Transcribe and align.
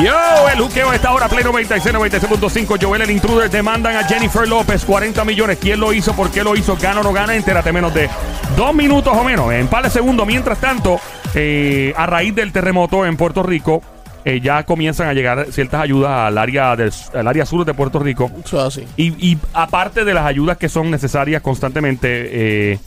Yo, 0.00 0.48
el 0.48 0.58
juqueo 0.58 0.90
a 0.90 0.94
esta 0.94 1.12
hora, 1.12 1.28
Play 1.28 1.44
96, 1.44 1.94
96.5. 1.94 2.78
Joel, 2.80 3.02
el 3.02 3.10
intruder, 3.10 3.50
demandan 3.50 3.94
a 3.96 4.04
Jennifer 4.04 4.48
López 4.48 4.84
40 4.84 5.22
millones. 5.24 5.58
¿Quién 5.60 5.78
lo 5.78 5.92
hizo? 5.92 6.14
¿Por 6.14 6.30
qué 6.30 6.42
lo 6.42 6.56
hizo? 6.56 6.76
¿Gana 6.76 7.00
o 7.00 7.04
no 7.04 7.12
gana? 7.12 7.34
Entérate 7.34 7.72
menos 7.72 7.92
de 7.92 8.08
dos 8.56 8.74
minutos 8.74 9.14
o 9.14 9.22
menos. 9.22 9.52
En 9.52 9.68
par 9.68 9.84
de 9.84 9.90
segundos. 9.90 10.26
Mientras 10.26 10.58
tanto, 10.58 10.98
eh, 11.34 11.92
a 11.96 12.06
raíz 12.06 12.34
del 12.34 12.52
terremoto 12.52 13.04
en 13.04 13.16
Puerto 13.16 13.42
Rico, 13.42 13.82
eh, 14.24 14.40
ya 14.40 14.64
comienzan 14.64 15.08
a 15.08 15.12
llegar 15.12 15.46
ciertas 15.50 15.82
ayudas 15.82 16.10
al 16.10 16.38
área, 16.38 16.74
del, 16.74 16.92
al 17.14 17.28
área 17.28 17.44
sur 17.44 17.64
de 17.64 17.74
Puerto 17.74 17.98
Rico. 17.98 18.30
Eso 18.44 18.66
es 18.66 18.78
así. 18.78 18.88
Y, 18.96 19.32
y 19.32 19.38
aparte 19.52 20.04
de 20.04 20.14
las 20.14 20.24
ayudas 20.24 20.56
que 20.56 20.70
son 20.70 20.90
necesarias 20.90 21.42
constantemente, 21.42 22.72
eh, 22.72 22.78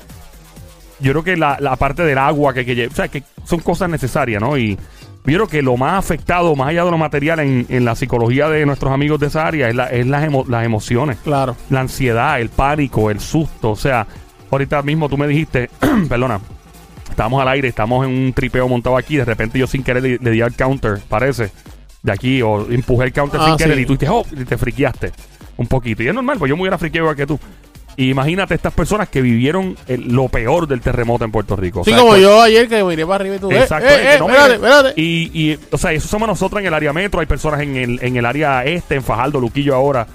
yo 1.00 1.12
creo 1.12 1.24
que 1.24 1.38
la, 1.38 1.58
la 1.60 1.76
parte 1.76 2.04
del 2.04 2.18
agua 2.18 2.54
que, 2.54 2.66
que 2.66 2.88
o 2.88 2.92
sea, 2.92 3.08
que 3.10 3.24
son 3.46 3.60
cosas 3.60 3.90
necesarias, 3.90 4.42
¿no? 4.42 4.58
Y 4.58 4.78
yo 5.26 5.34
creo 5.38 5.48
que 5.48 5.62
lo 5.62 5.76
más 5.78 5.98
afectado, 5.98 6.56
más 6.56 6.70
allá 6.70 6.86
de 6.86 6.92
lo 6.92 6.98
material 6.98 7.40
en, 7.40 7.66
en 7.70 7.86
la 7.86 7.96
psicología 7.96 8.48
de 8.50 8.66
nuestros 8.66 8.92
amigos 8.94 9.20
de 9.20 9.28
esa 9.28 9.46
área, 9.48 9.70
es, 9.70 9.76
la- 9.76 9.88
es 9.90 10.06
las, 10.06 10.24
emo- 10.24 10.46
las 10.48 10.66
emociones, 10.66 11.18
Claro. 11.24 11.56
la 11.70 11.82
ansiedad, 11.82 12.40
el 12.40 12.50
pánico, 12.50 13.10
el 13.12 13.20
susto. 13.20 13.72
O 13.72 13.76
sea, 13.76 14.06
ahorita 14.52 14.82
mismo 14.84 15.10
tú 15.10 15.18
me 15.18 15.28
dijiste, 15.28 15.70
perdona, 16.10 16.40
estábamos 17.10 17.42
al 17.42 17.48
aire, 17.50 17.68
estamos 17.68 18.06
en 18.06 18.12
un 18.14 18.34
tripeo 18.34 18.68
montado 18.68 18.98
aquí, 18.98 19.18
de 19.18 19.26
repente 19.26 19.58
yo 19.60 19.68
sin 19.68 19.84
querer 19.84 20.04
le, 20.04 20.18
le 20.22 20.32
di 20.32 20.42
al 20.42 20.54
counter, 20.56 21.00
parece, 21.10 21.52
de 22.04 22.12
aquí, 22.12 22.42
o 22.42 22.70
empujé 22.70 23.06
el 23.06 23.14
counter 23.14 23.40
Ah, 23.42 23.48
sin 23.48 23.58
querer 23.58 23.80
y 23.80 23.86
tú 23.86 23.94
dijiste, 23.98 24.10
oh, 24.10 24.26
y 24.32 24.46
te 24.46 24.58
friqueaste 24.58 25.12
un 25.58 25.68
poquito. 25.68 26.04
Y 26.04 26.08
es 26.08 26.14
normal, 26.14 26.38
pues 26.38 26.50
yo 26.50 26.56
me 26.56 26.62
hubiera 26.64 26.78
friqueado 26.78 27.06
igual 27.06 27.16
que 27.16 27.26
tú. 27.26 27.40
Y 27.98 28.10
imagínate 28.10 28.54
estas 28.56 28.74
personas 28.74 29.08
que 29.10 29.22
vivieron 29.22 29.78
el- 29.88 30.10
lo 30.14 30.28
peor 30.28 30.68
del 30.68 30.82
terremoto 30.82 31.24
en 31.24 31.32
Puerto 31.32 31.56
Rico. 31.56 31.82
O 31.82 31.84
Sí, 31.86 31.92
sea, 31.92 32.00
como 32.00 32.18
yo 32.18 32.42
ayer 32.42 32.68
que 32.68 32.84
miré 32.84 33.06
para 33.06 33.16
arriba 33.16 33.36
y 33.36 33.40
tú. 33.40 33.50
eh, 33.52 33.60
Exacto, 33.60 33.88
eh, 33.90 34.00
que 34.02 34.14
eh, 34.16 34.20
no 34.20 34.28
me- 34.28 34.34
espérate, 34.34 34.54
espérate. 34.56 35.02
Y, 35.02 35.32
y, 35.52 35.60
o 35.72 35.78
sea, 35.78 35.94
eso 35.94 36.08
somos 36.08 36.28
nosotros 36.28 36.60
en 36.62 36.68
el 36.68 36.74
área 36.74 36.92
metro. 36.92 37.20
Hay 37.22 37.26
personas 37.26 37.62
en 37.62 37.76
el, 37.78 38.00
en 38.02 38.18
el 38.18 38.26
área 38.26 38.66
este, 38.66 38.96
en 38.96 39.04
Fajardo, 39.04 39.40
Luquillo 39.40 39.76
ahora, 39.76 40.06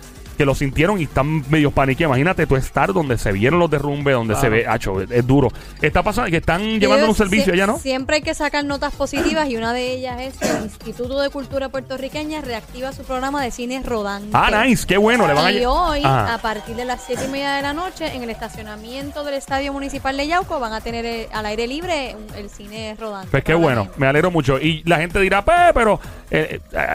que 0.40 0.46
lo 0.46 0.54
sintieron 0.54 0.98
y 0.98 1.02
están 1.02 1.44
medio 1.50 1.70
paniqueados. 1.70 2.16
Imagínate 2.16 2.46
tú 2.46 2.56
estar 2.56 2.94
donde 2.94 3.18
se 3.18 3.30
vieron 3.30 3.58
los 3.58 3.70
derrumbes, 3.70 4.14
donde 4.14 4.34
se 4.36 4.48
ve, 4.48 4.66
hacho, 4.66 5.02
es, 5.02 5.10
es 5.10 5.26
duro. 5.26 5.48
Está 5.82 6.02
pasando 6.02 6.30
que 6.30 6.38
están 6.38 6.80
llevando 6.80 7.06
un 7.06 7.14
servicio 7.14 7.52
allá, 7.52 7.66
¿no? 7.66 7.78
Siempre 7.78 8.16
hay 8.16 8.22
que 8.22 8.32
sacar 8.32 8.64
notas 8.64 8.94
positivas 8.94 9.50
y 9.50 9.58
una 9.58 9.74
de 9.74 9.92
ellas 9.92 10.18
es 10.18 10.38
que 10.38 10.48
el 10.48 10.64
Instituto 10.64 11.20
de 11.20 11.28
Cultura 11.28 11.68
Puertorriqueña 11.68 12.40
reactiva 12.40 12.90
su 12.92 13.02
programa 13.02 13.42
de 13.42 13.50
cine 13.50 13.82
rodante. 13.84 14.30
Ah, 14.32 14.64
nice, 14.64 14.86
qué 14.86 14.96
bueno. 14.96 15.26
Le 15.26 15.34
van 15.34 15.44
a 15.44 15.52
Y 15.52 15.62
hoy, 15.66 16.00
Ajá. 16.04 16.32
a 16.32 16.38
partir 16.38 16.74
de 16.74 16.86
las 16.86 17.02
7 17.04 17.26
y 17.26 17.28
media 17.28 17.52
de 17.56 17.60
la 17.60 17.74
noche, 17.74 18.16
en 18.16 18.22
el 18.22 18.30
estacionamiento 18.30 19.24
del 19.24 19.34
Estadio 19.34 19.74
Municipal 19.74 20.16
de 20.16 20.26
Yauco, 20.26 20.58
van 20.58 20.72
a 20.72 20.80
tener 20.80 21.04
eh, 21.04 21.28
al 21.34 21.44
aire 21.44 21.66
libre 21.66 22.16
el 22.34 22.48
cine 22.48 22.96
rodante. 22.98 23.28
Pues 23.30 23.44
qué 23.44 23.52
bueno, 23.52 23.88
me 23.98 24.06
alegro 24.06 24.30
mucho. 24.30 24.58
Y 24.58 24.82
la 24.86 24.96
gente 24.96 25.20
dirá, 25.20 25.44
pues, 25.44 25.58
pero 25.74 26.00
eh, 26.30 26.60
eh, 26.72 26.86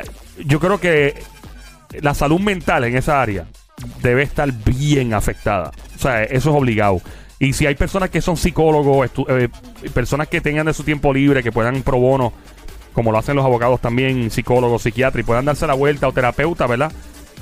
yo 0.43 0.59
creo 0.59 0.79
que 0.79 1.23
la 2.01 2.13
salud 2.13 2.39
mental 2.39 2.83
en 2.83 2.97
esa 2.97 3.21
área 3.21 3.45
debe 4.01 4.23
estar 4.23 4.51
bien 4.51 5.13
afectada. 5.13 5.71
O 5.95 5.99
sea, 5.99 6.23
eso 6.23 6.49
es 6.49 6.55
obligado. 6.55 7.01
Y 7.39 7.53
si 7.53 7.65
hay 7.65 7.75
personas 7.75 8.09
que 8.09 8.21
son 8.21 8.37
psicólogos, 8.37 9.09
eh, 9.27 9.49
personas 9.93 10.27
que 10.27 10.41
tengan 10.41 10.65
de 10.65 10.73
su 10.73 10.83
tiempo 10.83 11.13
libre, 11.13 11.43
que 11.43 11.51
puedan 11.51 11.81
pro 11.83 11.97
bono, 11.97 12.33
como 12.93 13.11
lo 13.11 13.17
hacen 13.17 13.35
los 13.35 13.45
abogados 13.45 13.81
también, 13.81 14.31
psicólogos, 14.31 14.83
psiquiatras, 14.83 15.21
y 15.21 15.25
puedan 15.25 15.45
darse 15.45 15.67
la 15.67 15.73
vuelta 15.73 16.07
o 16.07 16.13
terapeuta, 16.13 16.65
¿verdad? 16.65 16.91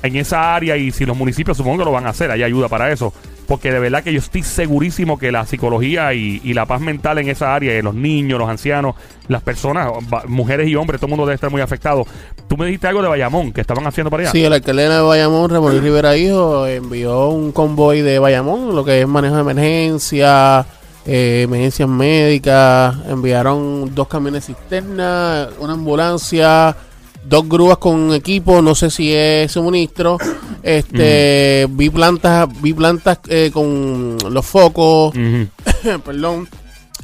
En 0.02 0.16
esa 0.16 0.54
área, 0.54 0.76
y 0.76 0.90
si 0.90 1.06
los 1.06 1.16
municipios 1.16 1.56
supongo 1.56 1.78
que 1.78 1.84
lo 1.84 1.92
van 1.92 2.06
a 2.06 2.10
hacer, 2.10 2.30
hay 2.30 2.42
ayuda 2.42 2.68
para 2.68 2.90
eso. 2.90 3.14
Porque 3.46 3.70
de 3.70 3.78
verdad 3.78 4.02
que 4.02 4.12
yo 4.12 4.18
estoy 4.18 4.42
segurísimo 4.42 5.18
que 5.18 5.30
la 5.30 5.44
psicología 5.46 6.14
y, 6.14 6.54
la 6.54 6.66
paz 6.66 6.80
mental 6.80 7.18
en 7.18 7.28
esa 7.28 7.54
área, 7.54 7.72
de 7.72 7.82
los 7.82 7.94
niños, 7.94 8.38
los 8.38 8.48
ancianos, 8.48 8.94
las 9.28 9.42
personas, 9.42 9.90
mujeres 10.26 10.68
y 10.68 10.76
hombres, 10.76 11.00
todo 11.00 11.08
el 11.08 11.10
mundo 11.10 11.26
debe 11.26 11.34
estar 11.34 11.50
muy 11.50 11.60
afectado. 11.60 12.06
Tú 12.48 12.56
me 12.56 12.66
dijiste 12.66 12.86
algo 12.86 13.02
de 13.02 13.08
Bayamón, 13.08 13.52
que 13.52 13.60
estaban 13.60 13.86
haciendo 13.86 14.10
para 14.10 14.22
allá. 14.22 14.32
Sí, 14.32 14.44
el 14.44 14.52
alcalde 14.52 14.88
de 14.88 15.00
Bayamón, 15.00 15.50
Ramón 15.50 15.82
Rivera 15.82 16.16
Hijo, 16.16 16.66
envió 16.66 17.28
un 17.28 17.52
convoy 17.52 18.02
de 18.02 18.18
Bayamón, 18.18 18.74
lo 18.74 18.84
que 18.84 19.00
es 19.00 19.08
manejo 19.08 19.34
de 19.34 19.40
emergencia, 19.40 20.64
eh, 21.06 21.42
emergencias 21.44 21.88
médicas, 21.88 22.96
enviaron 23.08 23.94
dos 23.94 24.08
camiones 24.08 24.46
cisterna, 24.46 25.48
una 25.58 25.74
ambulancia, 25.74 26.74
dos 27.24 27.48
grúas 27.48 27.78
con 27.78 28.12
equipo, 28.14 28.62
no 28.62 28.74
sé 28.74 28.90
si 28.90 29.12
es 29.12 29.52
suministro, 29.52 30.18
este, 30.64 31.66
vi 31.70 31.90
plantas, 31.90 32.48
vi 32.62 32.72
plantas 32.72 33.18
eh, 33.28 33.50
con 33.52 34.16
los 34.30 34.46
focos, 34.46 35.14
perdón, 36.04 36.48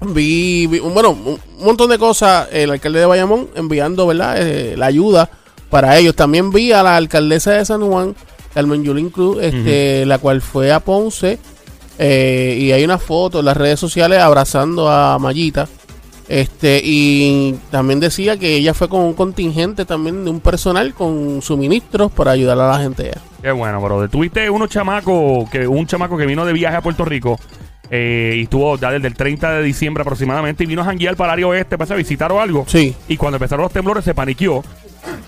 vi, 0.07 0.67
bueno, 0.67 1.11
un 1.11 1.39
montón 1.65 1.91
de 1.91 1.99
cosas, 1.99 2.49
el 2.53 2.71
alcalde 2.71 3.01
de 3.01 3.07
Bayamón 3.07 3.49
enviando, 3.55 4.07
¿verdad? 4.07 4.37
Eh, 4.39 4.77
la 4.79 4.87
ayuda 4.87 5.31
para 5.69 5.99
ellos. 5.99 6.17
También 6.17 6.51
vi 6.51 6.73
a 6.73 6.83
la 6.83 6.97
alcaldesa 6.97 7.53
de 7.53 7.67
San 7.67 7.87
Juan, 7.87 8.17
Carmen 8.55 8.83
Yulín 8.83 9.11
Cruz, 9.11 9.37
este, 9.43 10.07
la 10.07 10.17
cual 10.17 10.41
fue 10.41 10.73
a 10.73 10.81
Ponce, 10.81 11.39
eh, 11.99 12.57
y 12.59 12.73
hay 12.73 12.83
una 12.83 12.97
foto 12.97 13.41
en 13.41 13.45
las 13.45 13.59
redes 13.59 13.79
sociales 13.79 14.21
abrazando 14.21 14.89
a 14.89 15.19
Mayita. 15.19 15.69
Este, 16.29 16.81
y 16.83 17.57
también 17.71 18.01
decía 18.01 18.39
que 18.39 18.55
ella 18.55 18.73
fue 18.73 18.89
con 18.89 19.01
un 19.01 19.15
contingente 19.15 19.85
también 19.85 20.25
de 20.25 20.31
un 20.31 20.41
personal 20.41 20.95
con 20.95 21.43
suministros 21.43 22.11
para 22.13 22.31
ayudar 22.31 22.59
a 22.59 22.69
la 22.69 22.79
gente 22.79 23.09
allá. 23.09 23.30
Qué 23.43 23.51
bueno, 23.53 23.81
bro. 23.81 24.09
Tuviste 24.09 24.49
unos 24.51 24.69
chamacos, 24.69 25.49
que, 25.51 25.67
un 25.67 25.87
chamaco 25.87 26.17
que 26.17 26.27
vino 26.27 26.45
de 26.45 26.53
viaje 26.53 26.77
a 26.77 26.81
Puerto 26.83 27.05
Rico 27.05 27.39
eh, 27.91 28.35
y 28.37 28.43
estuvo 28.43 28.77
ya 28.79 28.91
desde 28.91 29.09
el 29.09 29.15
30 29.15 29.53
de 29.53 29.63
diciembre 29.63 30.03
aproximadamente 30.03 30.65
y 30.65 30.67
vino 30.67 30.83
a 30.83 30.85
janguear 30.85 31.17
para 31.17 31.33
el 31.33 31.35
área 31.35 31.47
oeste 31.49 31.79
para 31.79 31.95
visitar 31.97 32.31
o 32.33 32.41
algo. 32.41 32.65
Sí. 32.69 32.95
Y 33.09 33.17
cuando 33.17 33.37
empezaron 33.37 33.63
los 33.63 33.73
temblores 33.73 34.05
se 34.05 34.15
paniqueó 34.15 34.63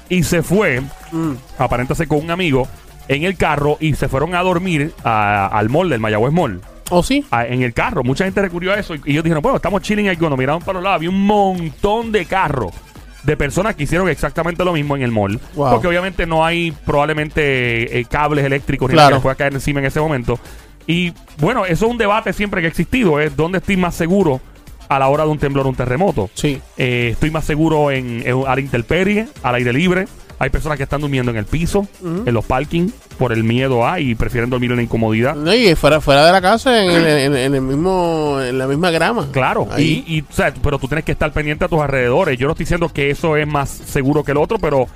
y 0.08 0.22
se 0.22 0.42
fue, 0.42 0.80
Mm. 1.12 1.32
aparentemente 1.58 2.06
con 2.06 2.18
un 2.24 2.30
amigo, 2.30 2.68
en 3.08 3.24
el 3.24 3.36
carro 3.36 3.76
y 3.80 3.94
se 3.94 4.08
fueron 4.08 4.34
a 4.34 4.42
dormir 4.42 4.92
a- 5.04 5.46
al 5.46 5.68
mall 5.70 5.88
del 5.88 6.00
Mayagüez 6.00 6.32
Mall. 6.32 6.60
¿O 6.90 7.02
sí? 7.02 7.24
a- 7.30 7.46
en 7.46 7.62
el 7.62 7.72
carro. 7.72 8.04
Mucha 8.04 8.24
gente 8.24 8.42
recurrió 8.42 8.72
a 8.72 8.76
eso 8.78 8.94
y, 8.94 9.00
y 9.06 9.10
ellos 9.12 9.24
dijeron, 9.24 9.42
bueno, 9.42 9.56
estamos 9.56 9.80
chilling 9.82 10.08
aquí. 10.08 10.18
Cuando 10.18 10.36
miraron 10.36 10.60
para 10.60 10.74
los 10.74 10.82
lados, 10.84 10.96
había 10.96 11.08
un 11.10 11.24
montón 11.26 12.12
de 12.12 12.26
carros 12.26 12.72
de 13.22 13.36
personas 13.36 13.74
que 13.76 13.84
hicieron 13.84 14.08
exactamente 14.08 14.64
lo 14.64 14.72
mismo 14.72 14.96
en 14.96 15.02
el 15.02 15.10
mall. 15.12 15.38
Wow. 15.54 15.70
Porque 15.70 15.86
obviamente 15.88 16.26
no 16.26 16.44
hay 16.44 16.72
probablemente 16.84 17.98
eh, 18.00 18.04
cables 18.04 18.44
eléctricos 18.44 18.88
ni 18.88 18.94
Claro. 18.94 19.10
nada 19.10 19.20
que 19.20 19.22
pueda 19.22 19.34
caer 19.34 19.52
encima 19.54 19.80
en 19.80 19.86
ese 19.86 20.00
momento. 20.00 20.38
Y 20.86 21.12
bueno, 21.38 21.64
eso 21.64 21.86
es 21.86 21.90
un 21.92 21.98
debate 21.98 22.32
siempre 22.32 22.60
que 22.60 22.66
ha 22.66 22.70
existido, 22.70 23.20
es 23.20 23.36
dónde 23.36 23.58
estoy 23.58 23.76
más 23.76 23.94
seguro 23.94 24.40
a 24.88 24.98
la 24.98 25.08
hora 25.08 25.24
de 25.24 25.30
un 25.30 25.38
temblor 25.38 25.64
o 25.66 25.68
un 25.70 25.76
terremoto. 25.76 26.28
Sí. 26.34 26.60
Eh, 26.76 27.10
estoy 27.12 27.30
más 27.30 27.44
seguro 27.44 27.90
en, 27.90 28.22
en- 28.26 28.44
a 28.46 28.54
la 28.54 28.60
intemperie, 28.60 29.28
al 29.42 29.54
aire 29.54 29.72
libre. 29.72 30.06
Hay 30.38 30.50
personas 30.50 30.76
que 30.76 30.84
están 30.84 31.00
durmiendo 31.00 31.30
en 31.30 31.36
el 31.36 31.44
piso, 31.44 31.86
en 32.02 32.32
los 32.34 32.44
parking, 32.44 32.88
por 33.18 33.32
el 33.32 33.44
miedo 33.44 33.86
a 33.86 34.00
y 34.00 34.14
prefieren 34.16 34.50
dormir 34.50 34.70
en 34.72 34.78
la 34.78 34.82
incomodidad. 34.82 35.36
No, 35.36 35.54
y 35.54 35.74
fuera, 35.76 36.00
fuera 36.00 36.26
de 36.26 36.32
la 36.32 36.40
casa, 36.40 36.82
en 36.82 36.90
el, 36.90 37.06
en- 37.06 37.36
en 37.36 37.54
el 37.54 37.60
mismo, 37.62 38.38
en 38.42 38.58
la 38.58 38.66
misma 38.66 38.90
grama. 38.90 39.28
Claro, 39.30 39.68
Ahí. 39.70 40.04
y, 40.06 40.16
y, 40.16 40.20
o 40.22 40.24
sea, 40.32 40.52
pero 40.62 40.78
tú 40.78 40.88
tienes 40.88 41.04
que 41.04 41.12
estar 41.12 41.32
pendiente 41.32 41.64
a 41.64 41.68
tus 41.68 41.80
alrededores. 41.80 42.36
Yo 42.38 42.46
no 42.46 42.52
estoy 42.52 42.64
diciendo 42.64 42.88
que 42.88 43.10
eso 43.10 43.36
es 43.36 43.46
más 43.46 43.68
seguro 43.70 44.24
que 44.24 44.32
el 44.32 44.38
otro, 44.38 44.58
pero 44.58 44.88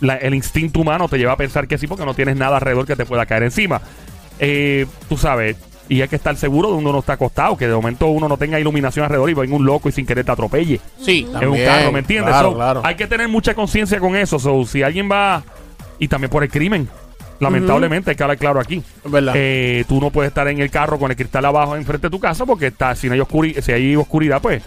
la- 0.00 0.16
el 0.16 0.34
instinto 0.34 0.80
humano 0.80 1.08
te 1.08 1.18
lleva 1.18 1.32
a 1.32 1.36
pensar 1.36 1.68
que 1.68 1.78
sí, 1.78 1.86
porque 1.86 2.04
no 2.04 2.14
tienes 2.14 2.36
nada 2.36 2.56
alrededor 2.56 2.84
que 2.86 2.96
te 2.96 3.06
pueda 3.06 3.24
caer 3.26 3.44
encima. 3.44 3.80
Eh, 4.40 4.86
tú 5.08 5.16
sabes, 5.16 5.56
y 5.88 6.02
hay 6.02 6.08
que 6.08 6.16
estar 6.16 6.36
seguro 6.36 6.68
de 6.70 6.74
uno 6.74 6.92
no 6.92 6.98
está 6.98 7.14
acostado, 7.14 7.56
que 7.56 7.66
de 7.66 7.74
momento 7.74 8.06
uno 8.08 8.28
no 8.28 8.36
tenga 8.36 8.60
iluminación 8.60 9.04
alrededor 9.04 9.30
y 9.30 9.34
venga 9.34 9.56
un 9.56 9.64
loco 9.64 9.88
y 9.88 9.92
sin 9.92 10.04
querer 10.06 10.24
te 10.24 10.32
atropelle 10.32 10.80
Sí, 11.00 11.24
en 11.26 11.32
también. 11.32 11.52
un 11.52 11.64
carro, 11.64 11.92
¿me 11.92 11.98
entiendes? 12.00 12.32
Claro, 12.32 12.50
So, 12.50 12.56
claro. 12.56 12.82
Hay 12.84 12.94
que 12.96 13.06
tener 13.06 13.28
mucha 13.28 13.54
conciencia 13.54 13.98
con 14.00 14.14
eso. 14.16 14.38
So, 14.38 14.64
si 14.66 14.82
alguien 14.82 15.08
va, 15.10 15.42
y 15.98 16.08
también 16.08 16.30
por 16.30 16.42
el 16.42 16.50
crimen, 16.50 16.88
lamentablemente, 17.40 18.10
hay 18.10 18.16
que 18.16 18.22
hablar 18.22 18.38
claro 18.38 18.60
aquí. 18.60 18.82
Es 19.04 19.10
verdad. 19.10 19.32
Eh, 19.36 19.84
tú 19.88 20.00
no 20.00 20.10
puedes 20.10 20.28
estar 20.28 20.46
en 20.48 20.60
el 20.60 20.70
carro 20.70 20.98
con 20.98 21.10
el 21.10 21.16
cristal 21.16 21.44
abajo 21.44 21.76
enfrente 21.76 22.08
de 22.08 22.10
tu 22.10 22.20
casa 22.20 22.44
porque 22.46 22.66
está, 22.68 22.94
si, 22.94 23.06
no 23.08 23.14
hay 23.14 23.20
oscuri- 23.20 23.60
si 23.60 23.72
hay 23.72 23.96
oscuridad, 23.96 24.40
pues, 24.42 24.62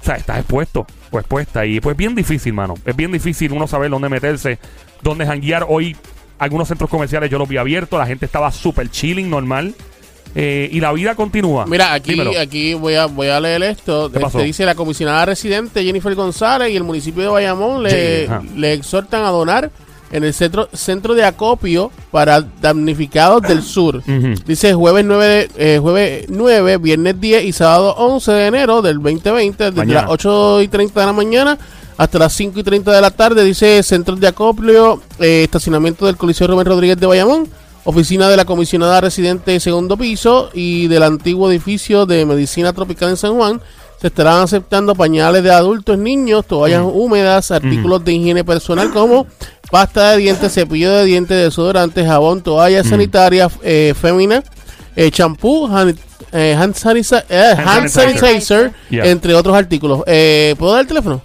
o 0.00 0.04
sea, 0.04 0.16
estás 0.16 0.38
expuesto 0.38 0.86
o 1.10 1.18
expuesta. 1.18 1.64
Y 1.66 1.80
pues 1.80 1.94
es 1.94 1.98
bien 1.98 2.14
difícil, 2.14 2.52
mano. 2.52 2.74
Es 2.84 2.94
bien 2.96 3.12
difícil 3.12 3.52
uno 3.52 3.66
saber 3.66 3.90
dónde 3.90 4.08
meterse, 4.08 4.58
dónde 5.02 5.26
janguear. 5.26 5.66
Hoy, 5.68 5.96
algunos 6.38 6.68
centros 6.68 6.90
comerciales 6.90 7.30
yo 7.30 7.38
los 7.38 7.48
vi 7.48 7.56
abiertos, 7.56 7.98
la 7.98 8.06
gente 8.06 8.26
estaba 8.26 8.50
súper 8.50 8.90
chilling, 8.90 9.28
normal. 9.30 9.74
Eh, 10.38 10.68
y 10.70 10.80
la 10.80 10.92
vida 10.92 11.14
continúa. 11.14 11.64
Mira, 11.66 11.94
aquí, 11.94 12.10
Dímelo. 12.10 12.32
aquí 12.38 12.74
voy 12.74 12.94
a 12.94 13.06
voy 13.06 13.28
a 13.28 13.40
leer 13.40 13.62
esto. 13.62 14.10
¿Qué 14.12 14.20
pasó? 14.20 14.36
Este 14.38 14.46
dice 14.46 14.66
la 14.66 14.74
comisionada 14.74 15.24
residente 15.24 15.82
Jennifer 15.82 16.14
González 16.14 16.70
y 16.70 16.76
el 16.76 16.84
municipio 16.84 17.22
de 17.22 17.28
Bayamón 17.30 17.82
le, 17.82 18.28
le 18.54 18.72
exhortan 18.74 19.24
a 19.24 19.30
donar 19.30 19.70
en 20.12 20.22
el 20.24 20.34
centro, 20.34 20.68
centro 20.74 21.14
de 21.14 21.24
acopio 21.24 21.90
para 22.10 22.42
damnificados 22.60 23.42
del 23.42 23.62
sur. 23.62 24.02
Dice 24.44 24.74
jueves 24.74 25.06
9, 25.06 25.24
de- 25.56 25.74
eh, 25.74 25.78
jueves 25.78 26.26
9, 26.28 26.76
viernes 26.76 27.18
10 27.18 27.44
y 27.44 27.52
sábado 27.52 27.94
11 27.96 28.30
de 28.32 28.46
enero 28.46 28.82
del 28.82 28.96
2020, 29.00 29.64
desde 29.64 29.76
Mañana. 29.76 30.02
las 30.02 30.10
8 30.10 30.60
y 30.62 30.68
30 30.68 31.00
de 31.00 31.06
la 31.06 31.12
mañana 31.14 31.58
hasta 31.96 32.18
las 32.18 32.34
5 32.34 32.60
y 32.60 32.62
30 32.62 32.92
de 32.92 33.00
la 33.00 33.10
tarde. 33.10 33.42
Dice 33.42 33.82
centros 33.82 34.20
de 34.20 34.26
acopio, 34.28 35.00
eh, 35.18 35.44
estacionamiento 35.44 36.04
del 36.04 36.18
Coliseo 36.18 36.46
Rubén 36.46 36.66
Rodríguez 36.66 37.00
de 37.00 37.06
Bayamón, 37.06 37.48
oficina 37.86 38.28
de 38.28 38.36
la 38.36 38.44
comisionada 38.44 39.00
residente 39.00 39.52
de 39.52 39.60
segundo 39.60 39.96
piso 39.96 40.50
y 40.52 40.88
del 40.88 41.02
antiguo 41.04 41.50
edificio 41.50 42.04
de 42.04 42.26
medicina 42.26 42.72
tropical 42.74 43.08
en 43.10 43.16
San 43.16 43.34
Juan. 43.34 43.62
Se 44.00 44.08
estarán 44.08 44.42
aceptando 44.42 44.94
pañales 44.94 45.42
de 45.42 45.50
adultos, 45.50 45.96
niños, 45.96 46.44
toallas 46.46 46.82
húmedas, 46.84 47.50
artículos 47.50 48.04
de 48.04 48.12
higiene 48.12 48.44
personal 48.44 48.90
como 48.92 49.26
pasta 49.70 50.10
de 50.10 50.18
dientes, 50.18 50.52
cepillo 50.52 50.92
de 50.92 51.04
dientes, 51.06 51.42
desodorante, 51.42 52.04
jabón, 52.04 52.42
toallas 52.42 52.86
sanitarias 52.86 53.50
eh, 53.62 53.94
féminas, 53.98 54.44
eh, 54.94 55.10
champú, 55.10 55.66
hand, 55.66 55.96
eh, 56.32 56.54
hand 56.58 56.74
sanitizer, 56.74 57.24
eh, 57.30 57.54
Hand 57.56 57.68
hand 57.68 57.88
sanitizer. 57.88 58.20
sanitizer, 58.28 58.72
Yeah. 58.90 59.06
entre 59.06 59.34
otros 59.34 59.56
artículos. 59.56 60.02
Eh, 60.06 60.54
¿Puedo 60.58 60.72
dar 60.72 60.82
el 60.82 60.86
teléfono? 60.88 61.22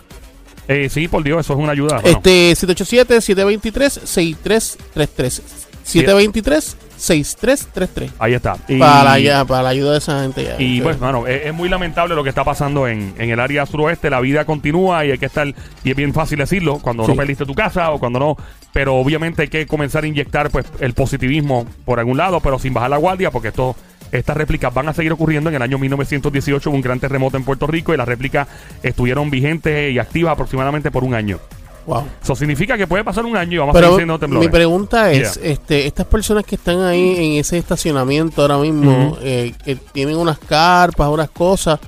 Eh, 0.68 0.88
sí, 0.90 1.08
por 1.10 1.24
Dios, 1.24 1.40
eso 1.42 1.52
es 1.54 1.60
una 1.60 1.74
ayuda. 1.74 2.00
Este 2.06 2.56
787-723-6333. 2.56 5.42
723-6333. 5.86 8.12
Ahí 8.20 8.34
está. 8.34 8.58
Y- 8.68 8.78
Para, 8.80 9.18
ya, 9.20 9.46
para 9.46 9.64
la 9.64 9.70
ayuda 9.70 9.92
de 9.94 9.98
esa 9.98 10.22
gente 10.22 10.44
ya. 10.44 10.56
Y 10.60 10.82
pues, 10.82 11.00
mano, 11.00 11.26
es, 11.28 11.46
es 11.48 11.54
muy 11.54 11.70
lamentable 11.70 12.16
lo 12.16 12.24
que 12.24 12.30
está 12.30 12.44
pasando 12.44 12.88
en, 12.88 13.14
en 13.18 13.30
el 13.30 13.40
área 13.40 13.66
suroeste. 13.66 14.10
La 14.10 14.20
vida 14.20 14.46
continúa 14.46 15.06
y 15.06 15.12
hay 15.12 15.18
que 15.18 15.26
estar, 15.28 15.48
y 15.48 15.90
es 15.90 15.96
bien 15.96 16.14
fácil 16.14 16.40
decirlo, 16.40 16.80
cuando 16.80 17.06
Sí. 17.06 17.12
no 17.12 17.16
perdiste 17.18 17.46
tu 17.46 17.54
casa 17.56 17.92
o 17.92 18.00
cuando 18.00 18.20
no. 18.20 18.38
Pero 18.74 18.96
obviamente 18.96 19.44
hay 19.44 19.48
que 19.50 19.66
comenzar 19.68 20.04
a 20.04 20.08
inyectar 20.08 20.50
pues 20.50 20.66
el 20.80 20.94
positivismo 20.94 21.66
por 21.86 22.00
algún 22.00 22.18
lado, 22.18 22.40
pero 22.40 22.58
sin 22.60 22.74
bajar 22.74 22.90
la 22.92 22.98
guardia, 22.98 23.32
porque 23.32 23.50
esto, 23.50 23.76
estas 24.12 24.38
réplicas 24.38 24.74
van 24.74 24.88
a 24.90 24.94
seguir 24.94 25.12
ocurriendo. 25.12 25.50
En 25.50 25.56
el 25.56 25.62
año 25.62 25.78
1918 25.78 26.70
hubo 26.70 26.76
un 26.76 26.82
gran 26.82 27.00
terremoto 27.00 27.38
en 27.38 27.44
Puerto 27.44 27.68
Rico 27.68 27.94
y 27.94 27.98
las 27.98 28.08
réplicas 28.08 28.48
estuvieron 28.84 29.30
vigentes 29.30 29.92
y 29.92 30.00
activas 30.00 30.34
aproximadamente 30.34 30.90
por 30.92 31.04
un 31.04 31.14
año. 31.16 31.40
Wow. 31.86 32.04
Eso 32.24 32.36
significa 32.36 32.78
que 32.78 32.86
puede 32.88 33.04
pasar 33.04 33.26
un 33.26 33.36
año 33.36 33.54
y 33.54 33.58
vamos 33.58 33.74
a 33.74 33.78
Pero 33.78 33.88
seguir 33.88 34.00
siendo 34.00 34.20
temblores. 34.20 34.48
mi 34.48 34.52
pregunta 34.52 35.12
es, 35.12 35.36
Yeah. 35.42 35.52
este, 35.52 35.88
estas 35.88 36.06
personas 36.06 36.44
que 36.46 36.56
están 36.56 36.82
ahí 36.84 37.16
en 37.18 37.40
ese 37.40 37.58
estacionamiento 37.58 38.42
ahora 38.42 38.58
mismo, 38.58 39.18
eh, 39.22 39.54
que 39.66 39.76
tienen 39.76 40.18
unas 40.18 40.38
carpas, 40.40 41.08
unas 41.10 41.30
cosas, 41.32 41.80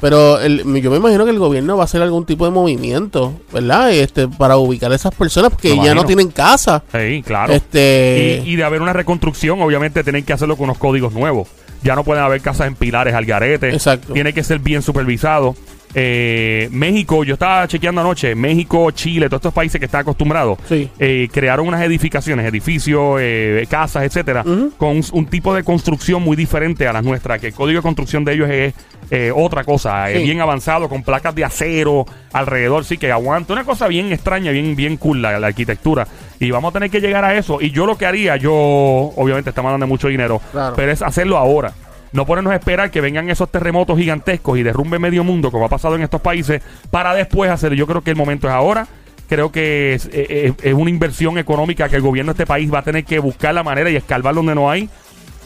pero 0.00 0.38
el- 0.40 0.58
yo 0.80 0.90
me 0.90 0.98
imagino 0.98 1.24
que 1.24 1.30
el 1.32 1.38
gobierno 1.38 1.76
va 1.76 1.82
a 1.82 1.86
hacer 1.86 2.02
algún 2.02 2.24
tipo 2.24 2.44
de 2.44 2.50
movimiento, 2.52 3.32
¿verdad? 3.52 3.90
Este, 3.90 4.28
para 4.28 4.56
ubicar 4.56 4.92
a 4.92 4.94
esas 4.94 5.14
personas 5.14 5.50
porque 5.50 5.74
Me 5.74 5.84
ya 5.84 5.94
no 5.94 6.04
tienen 6.04 6.28
casa. 6.28 6.84
Sí, 6.92 7.22
claro. 7.26 7.52
Este, 7.52 8.42
Y, 8.44 8.50
y 8.52 8.56
de 8.56 8.64
haber 8.64 8.80
una 8.82 8.92
reconstrucción, 8.92 9.60
obviamente 9.60 10.04
tienen 10.04 10.24
que 10.24 10.32
hacerlo 10.32 10.56
con 10.56 10.64
unos 10.64 10.78
códigos 10.78 11.12
nuevos. 11.12 11.48
Ya 11.82 11.94
no 11.96 12.04
pueden 12.04 12.22
haber 12.22 12.40
casas 12.40 12.66
en 12.66 12.74
pilares 12.74 13.14
al 13.14 13.24
garete. 13.24 13.70
Exacto. 13.70 14.12
Tiene 14.12 14.32
que 14.32 14.42
ser 14.44 14.58
bien 14.58 14.82
supervisado. 14.82 15.56
Eh, 15.94 16.68
México, 16.70 17.24
yo 17.24 17.34
estaba 17.34 17.66
chequeando 17.66 18.00
anoche, 18.02 18.34
México, 18.34 18.90
Chile, 18.90 19.26
todos 19.28 19.40
estos 19.40 19.54
países 19.54 19.78
que 19.78 19.86
están 19.86 20.02
acostumbrados, 20.02 20.58
Sí. 20.68 20.88
eh, 20.98 21.28
crearon 21.32 21.66
unas 21.66 21.82
edificaciones, 21.82 22.46
edificios, 22.46 23.18
eh, 23.20 23.66
casas, 23.70 24.04
etcétera, 24.04 24.44
con 24.76 24.96
un, 24.96 25.04
un 25.12 25.26
tipo 25.26 25.54
de 25.54 25.64
construcción 25.64 26.22
muy 26.22 26.36
diferente 26.36 26.86
a 26.86 26.92
las 26.92 27.02
nuestras, 27.04 27.40
que 27.40 27.48
el 27.48 27.54
código 27.54 27.78
de 27.78 27.82
construcción 27.82 28.24
de 28.24 28.34
ellos 28.34 28.50
es 28.50 28.74
eh, 29.10 29.32
otra 29.34 29.64
cosa, 29.64 30.10
es 30.10 30.18
Sí. 30.18 30.24
bien 30.24 30.40
avanzado, 30.42 30.86
con 30.90 31.02
placas 31.02 31.34
de 31.34 31.42
acero 31.42 32.04
alrededor, 32.32 32.84
sí 32.84 32.98
que 32.98 33.10
aguanta, 33.10 33.54
una 33.54 33.64
cosa 33.64 33.88
bien 33.88 34.12
extraña, 34.12 34.50
bien, 34.50 34.76
bien 34.76 34.98
cool 34.98 35.22
la, 35.22 35.40
la 35.40 35.46
arquitectura. 35.46 36.06
Y 36.38 36.50
vamos 36.50 36.70
a 36.70 36.72
tener 36.74 36.90
que 36.90 37.00
llegar 37.00 37.24
a 37.24 37.34
eso. 37.34 37.58
Y 37.62 37.70
yo 37.70 37.86
lo 37.86 37.96
que 37.96 38.04
haría, 38.04 38.36
yo, 38.36 38.52
obviamente 38.52 39.48
estamos 39.50 39.72
dando 39.72 39.86
mucho 39.86 40.08
dinero, 40.08 40.42
Claro. 40.52 40.74
pero 40.76 40.92
es 40.92 41.00
hacerlo 41.00 41.38
ahora. 41.38 41.72
No 42.12 42.26
ponernos 42.26 42.52
a 42.52 42.56
esperar 42.56 42.90
que 42.90 43.00
vengan 43.00 43.28
esos 43.28 43.50
terremotos 43.50 43.98
gigantescos 43.98 44.58
y 44.58 44.62
derrumbe 44.62 44.98
medio 44.98 45.24
mundo, 45.24 45.50
como 45.50 45.66
ha 45.66 45.68
pasado 45.68 45.94
en 45.96 46.02
estos 46.02 46.20
países, 46.20 46.62
para 46.90 47.14
después 47.14 47.50
hacerlo. 47.50 47.76
Yo 47.76 47.86
creo 47.86 48.02
que 48.02 48.10
el 48.10 48.16
momento 48.16 48.48
es 48.48 48.54
ahora. 48.54 48.86
Creo 49.28 49.52
que 49.52 49.92
es, 49.92 50.06
eh, 50.06 50.26
eh, 50.28 50.52
es 50.62 50.72
una 50.72 50.88
inversión 50.88 51.36
económica 51.36 51.88
que 51.90 51.96
el 51.96 52.02
gobierno 52.02 52.32
de 52.32 52.36
este 52.36 52.46
país 52.46 52.72
va 52.72 52.78
a 52.78 52.82
tener 52.82 53.04
que 53.04 53.18
buscar 53.18 53.54
la 53.54 53.62
manera 53.62 53.90
y 53.90 53.96
escarbar 53.96 54.34
donde 54.34 54.54
no 54.54 54.70
hay 54.70 54.88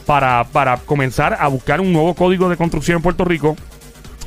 para, 0.05 0.45
para 0.45 0.77
comenzar 0.77 1.37
a 1.39 1.47
buscar 1.47 1.81
un 1.81 1.91
nuevo 1.91 2.13
código 2.13 2.47
de 2.47 2.57
construcción 2.57 2.97
en 2.97 3.03
Puerto 3.03 3.25
Rico, 3.25 3.57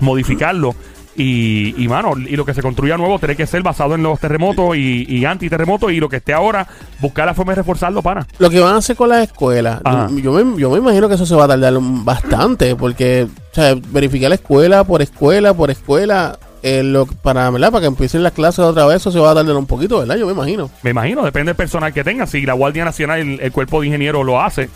modificarlo. 0.00 0.74
Y, 1.16 1.74
y 1.82 1.88
mano, 1.88 2.12
y 2.16 2.36
lo 2.36 2.44
que 2.44 2.52
se 2.52 2.62
construya 2.62 2.96
nuevo 2.96 3.18
tiene 3.18 3.36
que 3.36 3.46
ser 3.46 3.62
basado 3.62 3.94
en 3.94 4.02
los 4.02 4.20
terremotos 4.20 4.76
y, 4.76 5.06
y 5.08 5.24
antiterremotos. 5.24 5.92
Y 5.92 6.00
lo 6.00 6.08
que 6.08 6.16
esté 6.16 6.34
ahora, 6.34 6.66
buscar 7.00 7.26
la 7.26 7.34
forma 7.34 7.52
de 7.52 7.56
reforzarlo, 7.56 8.02
pana. 8.02 8.26
Lo 8.38 8.50
que 8.50 8.60
van 8.60 8.74
a 8.74 8.78
hacer 8.78 8.96
con 8.96 9.08
las 9.08 9.22
escuelas, 9.22 9.80
yo, 9.84 10.18
yo 10.18 10.32
me, 10.32 10.60
yo 10.60 10.70
me 10.70 10.78
imagino 10.78 11.08
que 11.08 11.14
eso 11.14 11.26
se 11.26 11.34
va 11.34 11.44
a 11.44 11.48
tardar 11.48 11.74
bastante, 11.80 12.76
porque 12.76 13.26
o 13.26 13.54
sea, 13.54 13.74
verificar 13.88 14.30
escuela 14.32 14.84
por 14.84 15.00
escuela 15.00 15.54
por 15.54 15.70
escuela, 15.70 16.38
eh, 16.62 16.82
lo, 16.82 17.06
para, 17.06 17.48
¿verdad? 17.50 17.70
para 17.70 17.80
que 17.82 17.86
empiecen 17.86 18.22
las 18.22 18.32
clases 18.32 18.60
otra 18.60 18.86
vez, 18.86 18.96
eso 18.96 19.10
se 19.10 19.18
va 19.18 19.30
a 19.30 19.34
tardar 19.34 19.56
un 19.56 19.66
poquito, 19.66 20.00
¿verdad? 20.00 20.16
Yo 20.16 20.26
me 20.26 20.32
imagino. 20.32 20.70
Me 20.82 20.90
imagino, 20.90 21.24
depende 21.24 21.50
del 21.50 21.56
personal 21.56 21.92
que 21.92 22.04
tenga. 22.04 22.26
Si 22.26 22.42
la 22.42 22.52
Guardia 22.54 22.84
Nacional, 22.84 23.20
el, 23.20 23.40
el 23.40 23.52
cuerpo 23.52 23.80
de 23.80 23.86
ingenieros 23.86 24.24
lo 24.24 24.42
hace, 24.42 24.68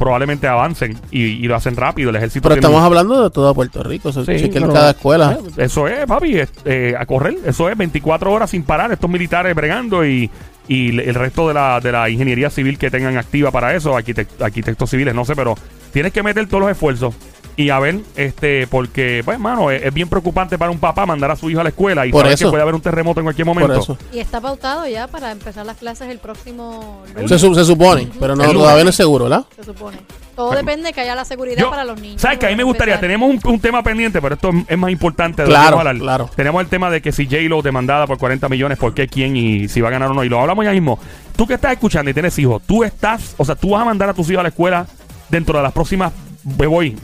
probablemente 0.00 0.48
avancen 0.48 0.98
y, 1.12 1.20
y 1.22 1.42
lo 1.46 1.54
hacen 1.54 1.76
rápido. 1.76 2.10
El 2.10 2.16
ejército 2.16 2.48
Pero 2.48 2.56
estamos 2.56 2.82
hablando 2.82 3.22
de 3.22 3.30
toda 3.30 3.54
Puerto 3.54 3.84
Rico, 3.84 4.08
o 4.08 4.12
sea, 4.12 4.24
Sí, 4.24 4.32
chequen 4.42 4.62
pero- 4.62 4.72
cada 4.72 4.90
escuela. 4.90 5.38
Eh, 5.56 5.64
Eso 5.64 5.86
es, 5.86 6.04
papi, 6.06 6.38
es, 6.40 6.48
eh, 6.64 6.94
a 6.98 7.06
correr. 7.06 7.36
Eso 7.46 7.68
es 7.68 7.76
24 7.76 8.32
horas 8.32 8.50
sin 8.50 8.64
parar. 8.64 8.90
Estos 8.90 9.08
militares 9.08 9.54
bregando 9.54 10.04
y, 10.04 10.28
y 10.66 10.98
el 10.98 11.14
resto 11.14 11.46
de 11.46 11.54
la, 11.54 11.78
de 11.80 11.92
la 11.92 12.08
ingeniería 12.10 12.50
civil 12.50 12.78
que 12.78 12.90
tengan 12.90 13.16
activa 13.18 13.50
para 13.52 13.74
eso, 13.76 13.92
arquitect- 13.96 14.40
arquitectos 14.42 14.90
civiles, 14.90 15.14
no 15.14 15.24
sé, 15.24 15.36
pero 15.36 15.54
tienes 15.92 16.12
que 16.12 16.22
meter 16.22 16.48
todos 16.48 16.62
los 16.62 16.70
esfuerzos. 16.72 17.14
Y 17.56 17.70
a 17.70 17.78
ver, 17.78 18.00
este, 18.16 18.66
porque, 18.68 19.22
pues, 19.24 19.38
mano, 19.38 19.70
es, 19.70 19.82
es 19.82 19.92
bien 19.92 20.08
preocupante 20.08 20.56
para 20.56 20.70
un 20.70 20.78
papá 20.78 21.04
mandar 21.04 21.30
a 21.30 21.36
su 21.36 21.50
hijo 21.50 21.60
a 21.60 21.62
la 21.62 21.68
escuela 21.70 22.06
y 22.06 22.10
Por 22.12 22.22
saber 22.22 22.34
eso. 22.34 22.46
que 22.46 22.50
puede 22.50 22.62
haber 22.62 22.74
un 22.74 22.80
terremoto 22.80 23.20
en 23.20 23.24
cualquier 23.26 23.46
Por 23.46 23.54
momento. 23.54 23.80
eso. 23.80 23.98
Y 24.12 24.18
está 24.18 24.40
pautado 24.40 24.86
ya 24.86 25.06
para 25.08 25.30
empezar 25.30 25.66
las 25.66 25.76
clases 25.76 26.08
el 26.08 26.18
próximo 26.18 27.02
lunes, 27.14 27.28
Se, 27.30 27.38
su- 27.38 27.54
se 27.54 27.64
supone, 27.64 28.08
pero 28.18 28.34
no, 28.36 28.50
todavía 28.50 28.84
no 28.84 28.90
es 28.90 28.96
seguro, 28.96 29.24
¿verdad? 29.24 29.44
se 29.56 29.64
supone. 29.64 29.98
Todo 30.36 30.52
depende 30.52 30.86
de 30.86 30.92
que 30.94 31.02
haya 31.02 31.14
la 31.14 31.26
seguridad 31.26 31.58
Yo- 31.60 31.68
para 31.70 31.84
los 31.84 32.00
niños. 32.00 32.22
¿Sabes 32.22 32.38
que 32.38 32.46
A 32.46 32.48
mí 32.50 32.56
me 32.56 32.62
gustaría, 32.62 32.94
Empezar. 32.94 33.10
tenemos 33.10 33.30
un, 33.44 33.52
un 33.52 33.60
tema 33.60 33.82
pendiente, 33.82 34.22
pero 34.22 34.36
esto 34.36 34.50
es 34.66 34.78
más 34.78 34.90
importante 34.90 35.42
de 35.42 35.48
lo 35.48 35.54
que 35.54 35.60
Claro, 35.60 35.78
hablar. 35.80 35.98
claro. 35.98 36.30
Tenemos 36.34 36.62
el 36.62 36.68
tema 36.68 36.88
de 36.88 37.02
que 37.02 37.12
si 37.12 37.26
J-Lo 37.26 37.60
demandada 37.60 38.06
por 38.06 38.16
40 38.16 38.48
millones, 38.48 38.78
¿por 38.78 38.94
qué 38.94 39.06
quién 39.06 39.36
y 39.36 39.68
si 39.68 39.82
va 39.82 39.88
a 39.88 39.90
ganar 39.90 40.10
o 40.10 40.14
no? 40.14 40.24
Y 40.24 40.30
lo 40.30 40.40
hablamos 40.40 40.64
ya 40.64 40.70
mismo. 40.72 40.98
Tú 41.36 41.46
que 41.46 41.54
estás 41.54 41.72
escuchando 41.72 42.10
y 42.10 42.14
tienes 42.14 42.38
hijos, 42.38 42.62
tú 42.66 42.84
estás, 42.84 43.34
o 43.36 43.44
sea, 43.44 43.54
tú 43.54 43.70
vas 43.70 43.82
a 43.82 43.84
mandar 43.84 44.08
a 44.08 44.14
tus 44.14 44.28
hijos 44.30 44.40
a 44.40 44.44
la 44.44 44.48
escuela 44.48 44.86
dentro 45.28 45.58
de 45.58 45.62
las 45.62 45.72
próximas, 45.72 46.12
me 46.58 46.66
voy, 46.66 46.96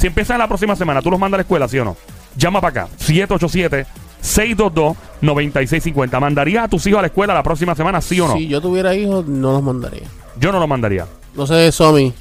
si 0.00 0.06
empiezan 0.08 0.38
la 0.38 0.48
próxima 0.48 0.74
semana, 0.74 1.00
tú 1.02 1.10
los 1.10 1.20
mandas 1.20 1.36
a 1.36 1.38
la 1.38 1.42
escuela, 1.42 1.68
¿sí 1.68 1.78
o 1.78 1.84
no? 1.84 1.96
Llama 2.36 2.60
para 2.60 2.84
acá, 2.84 2.92
787-622-9650. 4.22 6.20
¿Mandarías 6.20 6.64
a 6.64 6.68
tus 6.68 6.86
hijos 6.86 6.98
a 6.98 7.02
la 7.02 7.08
escuela 7.08 7.34
la 7.34 7.42
próxima 7.42 7.74
semana, 7.74 8.00
sí 8.00 8.20
o 8.20 8.28
no? 8.28 8.34
Si 8.34 8.48
yo 8.48 8.60
tuviera 8.60 8.94
hijos, 8.94 9.26
no 9.26 9.52
los 9.52 9.62
mandaría. 9.62 10.02
Yo 10.38 10.52
no 10.52 10.58
lo 10.60 10.66
mandaría. 10.66 11.06
No 11.34 11.46
sé, 11.46 11.70
Somi. 11.72 12.12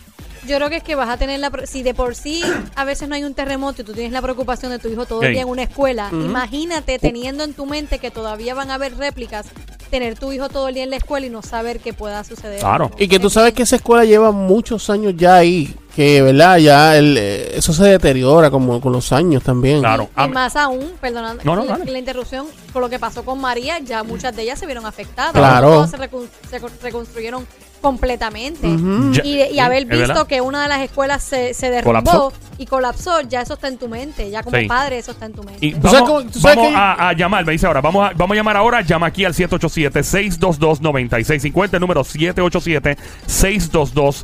Yo 0.48 0.56
creo 0.56 0.70
que 0.70 0.78
es 0.78 0.84
que 0.84 0.96
vas 0.96 1.10
a 1.10 1.18
tener 1.18 1.40
la... 1.40 1.50
pro- 1.52 1.68
Si 1.68 1.84
de 1.84 1.94
por 1.94 2.16
sí 2.16 2.42
a 2.76 2.84
veces 2.86 3.08
no 3.10 3.16
hay 3.16 3.24
un 3.24 3.34
terremoto 3.34 3.82
y 3.82 3.86
tú 3.86 3.94
tienes 3.94 4.12
la 4.14 4.22
preocupación 4.22 4.72
de 4.72 4.80
tu 4.80 4.88
hijo 4.88 5.06
todo 5.06 5.22
el 5.22 5.28
Ey. 5.28 5.34
día 5.34 5.42
en 5.44 5.50
una 5.50 5.64
escuela, 5.64 6.10
imagínate 6.12 6.98
teniendo 6.98 7.44
en 7.44 7.54
tu 7.54 7.66
mente 7.66 8.00
que 8.00 8.10
todavía 8.10 8.56
van 8.56 8.72
a 8.72 8.76
haber 8.76 8.96
réplicas, 8.98 9.48
tener 9.90 10.18
tu 10.18 10.32
hijo 10.32 10.50
todo 10.50 10.68
el 10.70 10.76
día 10.76 10.84
en 10.84 10.90
la 10.92 10.98
escuela 10.98 11.26
y 11.26 11.30
no 11.30 11.42
saber 11.42 11.80
qué 11.80 11.94
pueda 11.94 12.24
suceder. 12.24 12.60
Claro. 12.60 12.92
Y 12.98 13.08
que 13.08 13.20
tú 13.20 13.30
sabes 13.30 13.54
que 13.54 13.64
esa 13.64 13.76
escuela 13.78 14.06
lleva 14.06 14.32
muchos 14.32 14.90
años 14.90 15.14
ya 15.18 15.36
ahí. 15.36 15.76
Que, 15.96 16.22
¿verdad? 16.22 16.58
Ya 16.60 16.96
el, 16.96 17.18
eh, 17.18 17.58
eso 17.58 17.74
se 17.74 17.84
deteriora 17.84 18.50
como 18.50 18.80
con 18.80 18.94
los 18.94 19.12
años 19.12 19.44
también. 19.44 19.80
Claro. 19.80 20.10
Y 20.26 20.28
más 20.30 20.56
aún, 20.56 20.94
perdonando 21.02 21.44
No, 21.44 21.56
no, 21.58 21.66
la, 21.66 21.78
la 21.78 22.00
interrupción, 22.00 22.46
por 22.72 22.82
lo 22.82 22.90
que 22.90 23.00
pasó 23.00 23.26
con 23.26 23.42
María, 23.42 23.80
ya 23.80 24.04
muchas 24.04 24.34
de 24.36 24.44
ellas 24.44 24.60
se 24.60 24.66
vieron 24.66 24.86
afectadas. 24.86 25.34
Claro. 25.34 25.86
Se, 25.88 25.98
recon- 25.98 26.30
se 26.50 26.62
co- 26.62 26.70
reconstruyeron 26.82 27.46
completamente. 27.80 28.68
Y, 28.68 29.42
y 29.52 29.60
haber 29.60 29.86
verdad. 29.86 30.08
visto 30.08 30.26
que 30.28 30.42
una 30.42 30.64
de 30.64 30.70
las 30.70 30.82
escuelas 30.82 31.24
se, 31.24 31.54
se 31.54 31.70
derrumbó 31.70 32.02
Colapsó. 32.04 32.34
y 32.58 32.66
colapsó, 32.66 33.22
ya 33.22 33.42
eso 33.42 33.54
está 33.56 33.68
en 33.68 33.78
tu 33.78 33.88
mente. 33.88 34.30
Ya 34.30 34.44
como 34.44 34.58
Sí. 34.58 34.66
padre, 34.68 34.98
eso 35.00 35.12
está 35.12 35.26
en 35.26 35.34
tu 35.34 35.44
mente. 35.44 35.66
Y 35.66 35.74
¿Tú 35.74 35.82
sabes 35.88 36.02
vamos, 36.02 36.10
cómo- 36.10 36.32
tú 36.32 36.40
sabes 36.40 36.58
vamos 36.58 36.72
que- 36.72 36.78
a, 36.78 37.10
a 37.10 37.14
llamar, 37.14 37.46
me 37.46 37.52
dice 37.54 37.66
ahora, 37.68 37.82
vamos 37.82 38.10
a, 38.10 38.14
vamos 38.16 38.36
a 38.36 38.38
llamar 38.38 38.58
ahora, 38.58 38.82
llama 38.82 39.08
aquí 39.08 39.26
al 39.26 39.34
787-622-9650, 39.34 41.74
el 41.76 41.80
número 41.82 42.04
787-622-9650, 42.04 44.24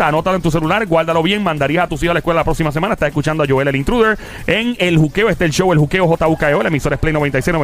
anótalo 0.00 0.36
en 0.36 0.42
tu 0.42 0.50
celular, 0.50 0.86
guárdalo 0.86 1.22
bien, 1.22 1.42
mandarías 1.42 1.84
a 1.84 1.88
tus 1.88 2.02
hijos 2.02 2.10
a 2.10 2.14
la 2.14 2.20
escuela 2.20 2.40
la 2.40 2.44
próxima 2.44 2.72
semana, 2.72 2.94
estás 2.94 3.08
escuchando 3.08 3.42
a 3.42 3.46
Joel 3.46 3.68
el 3.68 3.76
Intruder 3.76 4.18
en 4.46 4.76
El 4.78 4.96
Juqueo, 4.98 5.28
está 5.28 5.44
el 5.44 5.52
show 5.52 5.72
El 5.72 5.78
Juqueo 5.78 6.06
JUKEO, 6.06 6.62
la 6.62 6.68
emisora 6.68 6.94
es 6.94 7.00
Play 7.00 7.12
96, 7.12 7.54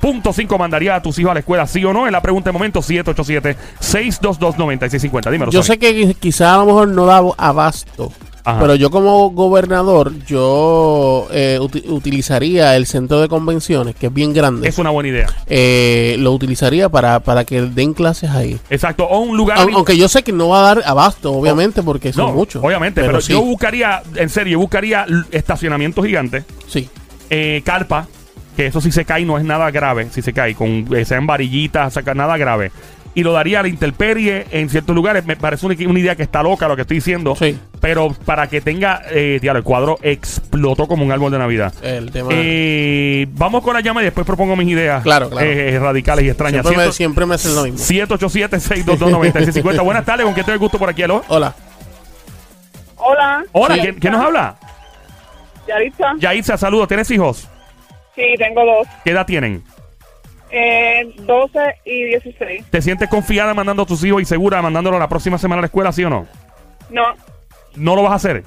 96.5, 0.00 0.58
mandarías 0.58 0.98
a 0.98 1.02
tus 1.02 1.18
hijos 1.18 1.30
a 1.30 1.34
la 1.34 1.40
escuela, 1.40 1.66
sí 1.66 1.84
o 1.84 1.92
no, 1.92 2.06
en 2.06 2.12
la 2.12 2.22
pregunta 2.22 2.50
de 2.50 2.52
momento, 2.52 2.80
787-622-9650, 2.80 5.30
dímelo. 5.30 5.50
Yo 5.50 5.62
sé 5.62 5.78
que 5.78 6.14
quizá 6.14 6.54
a 6.54 6.58
lo 6.58 6.66
mejor 6.66 6.88
no 6.88 7.06
da 7.06 7.22
abasto. 7.36 8.12
Ajá. 8.46 8.60
Pero 8.60 8.74
yo 8.74 8.90
como 8.90 9.30
gobernador, 9.30 10.12
yo 10.26 11.28
eh, 11.32 11.58
uti- 11.60 11.82
utilizaría 11.88 12.76
el 12.76 12.86
centro 12.86 13.20
de 13.22 13.28
convenciones, 13.28 13.94
que 13.96 14.06
es 14.08 14.12
bien 14.12 14.34
grande. 14.34 14.68
Es 14.68 14.76
una 14.78 14.90
buena 14.90 15.08
idea. 15.08 15.28
Eh, 15.46 16.16
lo 16.18 16.30
utilizaría 16.32 16.88
para, 16.90 17.20
para 17.20 17.44
que 17.44 17.62
den 17.62 17.94
clases 17.94 18.28
ahí. 18.30 18.58
Exacto, 18.68 19.04
o 19.06 19.20
un 19.20 19.36
lugar... 19.36 19.58
Aun- 19.58 19.74
Aunque 19.74 19.96
yo 19.96 20.08
sé 20.08 20.22
que 20.22 20.32
no 20.32 20.48
va 20.50 20.58
a 20.60 20.74
dar 20.74 20.82
abasto, 20.86 21.32
obviamente, 21.32 21.82
porque 21.82 22.12
son 22.12 22.26
No, 22.26 22.32
muchos. 22.34 22.62
Obviamente, 22.62 23.00
pero, 23.00 23.20
sí, 23.22 23.32
yo 23.32 23.40
buscaría, 23.40 24.02
en 24.16 24.28
serio, 24.28 24.52
yo 24.52 24.58
buscaría 24.58 25.06
estacionamientos 25.30 26.04
gigantes, 26.04 26.44
sí. 26.68 26.88
eh, 27.30 27.62
carpa, 27.64 28.08
que 28.56 28.66
eso 28.66 28.80
si 28.80 28.92
se 28.92 29.04
cae 29.06 29.24
no 29.24 29.38
es 29.38 29.44
nada 29.44 29.70
grave, 29.70 30.08
si 30.12 30.20
se 30.22 30.32
cae, 30.34 30.54
con 30.54 30.86
eh, 30.94 31.04
sean 31.06 31.26
varillitas, 31.26 31.94
saca 31.94 32.12
nada 32.14 32.36
grave. 32.36 32.70
Y 33.14 33.22
lo 33.22 33.32
daría 33.32 33.60
a 33.60 33.62
la 33.62 33.68
intemperie 33.68 34.46
en 34.50 34.68
ciertos 34.68 34.94
lugares. 34.94 35.24
Me 35.24 35.36
parece 35.36 35.64
una, 35.66 35.76
una 35.88 35.98
idea 35.98 36.16
que 36.16 36.24
está 36.24 36.42
loca 36.42 36.68
lo 36.68 36.76
que 36.76 36.82
estoy 36.82 36.96
diciendo. 36.96 37.34
Sí. 37.36 37.58
Pero 37.80 38.08
para 38.24 38.48
que 38.48 38.60
tenga, 38.60 39.02
eh, 39.10 39.38
el 39.42 39.62
cuadro 39.62 39.98
explotó 40.02 40.86
como 40.88 41.04
un 41.04 41.12
árbol 41.12 41.30
de 41.30 41.38
Navidad. 41.38 41.72
El 41.82 42.10
tema. 42.10 42.30
Eh, 42.32 43.26
vamos 43.32 43.62
con 43.62 43.74
la 43.74 43.80
llama 43.80 44.00
y 44.02 44.04
después 44.04 44.26
propongo 44.26 44.56
mis 44.56 44.68
ideas 44.68 45.02
Claro, 45.02 45.30
claro. 45.30 45.46
eh, 45.46 45.78
radicales 45.78 46.24
y 46.24 46.28
extrañas. 46.28 46.62
siempre, 46.62 46.76
me, 46.76 46.82
Ciento- 46.84 46.92
siempre 46.96 47.26
me 47.26 47.34
hacen 47.34 47.54
lo 47.54 47.62
mismo. 47.64 47.78
787-622-9650. 47.78 49.80
Buenas 49.84 50.04
tardes, 50.04 50.24
¿con 50.24 50.34
quién 50.34 50.46
tengo 50.46 50.54
el 50.54 50.60
gusto 50.60 50.78
por 50.78 50.88
aquí? 50.88 51.02
¿Aló? 51.02 51.22
Hola. 51.28 51.54
Hola. 52.96 53.44
Hola, 53.52 53.74
Sí. 53.74 53.80
¿quién, 53.82 53.94
quién 53.96 54.12
nos 54.14 54.24
habla? 54.24 54.56
Yaritza. 55.68 56.12
Yaitza, 56.18 56.56
saludos. 56.56 56.88
¿Tienes 56.88 57.10
hijos? 57.10 57.48
Sí, 58.14 58.22
tengo 58.38 58.64
dos. 58.64 58.86
¿Qué 59.04 59.10
edad 59.10 59.26
tienen? 59.26 59.62
Eh, 60.56 61.12
12 61.18 61.58
y 61.84 62.04
16. 62.04 62.66
¿Te 62.70 62.80
sientes 62.80 63.08
confiada 63.08 63.54
mandando 63.54 63.82
a 63.82 63.86
tus 63.86 64.04
hijos 64.04 64.22
y 64.22 64.24
segura 64.24 64.62
mandándolo 64.62 64.98
la 65.00 65.08
próxima 65.08 65.36
semana 65.36 65.58
a 65.58 65.62
la 65.62 65.66
escuela, 65.66 65.90
sí 65.90 66.04
o 66.04 66.10
no? 66.10 66.26
No, 66.90 67.02
¿No 67.74 67.96
lo 67.96 68.02
vas 68.04 68.12
a 68.12 68.14
hacer? 68.16 68.44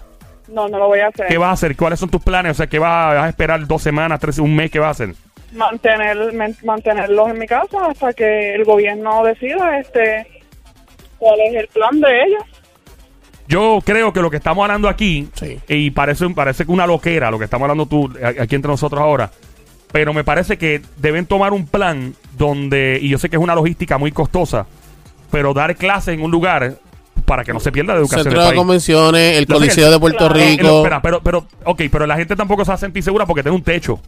no, 0.48 0.70
no 0.70 0.78
lo 0.80 0.88
voy 0.88 1.00
a 1.02 1.08
hacer. 1.08 1.28
¿Qué 1.28 1.38
vas 1.38 1.50
a 1.50 1.52
hacer? 1.52 1.76
¿Cuáles 1.76 2.00
son 2.00 2.10
tus 2.10 2.22
planes? 2.24 2.52
O 2.52 2.56
sea, 2.56 2.68
¿qué 2.68 2.80
vas 2.80 2.90
a, 3.12 3.14
vas 3.16 3.26
a 3.26 3.30
esperar 3.30 3.68
dos 3.68 3.82
semanas, 3.82 4.18
tres, 4.22 4.40
un 4.40 4.56
mes? 4.56 4.72
¿Qué 4.72 4.80
vas 4.80 4.88
a 4.88 5.04
hacer? 5.04 5.16
Mantener, 5.52 6.18
mantenerlos 6.64 7.30
en 7.30 7.40
mi 7.40 7.46
casa 7.48 7.88
hasta 7.90 8.14
que 8.14 8.56
el 8.56 8.64
gobierno 8.64 9.26
decida 9.26 9.78
este 9.80 10.26
cuál 11.20 11.40
es 11.42 11.56
el 11.56 11.68
plan 11.68 12.00
de 12.00 12.24
ellos. 12.24 12.44
Yo 13.50 13.80
creo 13.84 14.14
que 14.14 14.22
lo 14.22 14.30
que 14.30 14.38
estamos 14.38 14.64
hablando 14.64 14.88
aquí, 14.88 15.28
Sí. 15.34 15.60
y 15.68 15.92
parece, 15.92 16.30
parece 16.30 16.66
que 16.66 16.72
una 16.72 16.88
loquera 16.88 17.30
lo 17.32 17.38
que 17.40 17.46
estamos 17.46 17.64
hablando 17.66 17.86
tú 17.86 18.10
aquí 18.40 18.56
entre 18.56 18.72
nosotros 18.72 19.02
ahora, 19.02 19.30
pero 19.98 20.14
me 20.14 20.24
parece 20.24 20.60
que 20.60 20.80
deben 20.98 21.26
tomar 21.26 21.54
un 21.54 21.66
plan 21.66 22.14
donde, 22.38 23.00
y 23.02 23.10
yo 23.10 23.18
sé 23.18 23.30
que 23.32 23.36
es 23.36 23.42
una 23.42 23.56
logística 23.56 23.98
muy 23.98 24.12
costosa, 24.12 24.68
pero 25.32 25.56
dar 25.56 25.76
clases 25.76 26.14
en 26.14 26.22
un 26.22 26.30
lugar 26.30 26.76
para 27.26 27.44
que 27.44 27.52
no 27.52 27.60
se 27.60 27.72
pierda 27.72 27.94
la 27.94 28.02
educación 28.02 28.26
Centro 28.26 28.42
del 28.42 28.46
de 28.50 28.52
país. 28.52 28.60
convenciones, 28.60 29.38
el 29.38 29.48
Coliseo 29.48 29.90
de 29.90 30.00
Puerto. 30.00 30.26
Eh, 30.36 30.54
eh, 30.54 30.58
Rico. 30.58 30.78
espera, 30.78 31.02
pero, 31.02 31.20
pero, 31.24 31.48
ok, 31.66 31.82
pero 31.92 32.06
la 32.06 32.16
gente 32.16 32.36
tampoco 32.36 32.64
se 32.64 32.70
va 32.70 32.76
a 32.76 32.78
sentir 32.78 33.02
segura 33.02 33.26
porque 33.26 33.42
tiene 33.42 33.56
un 33.58 33.64
techo. 33.64 34.00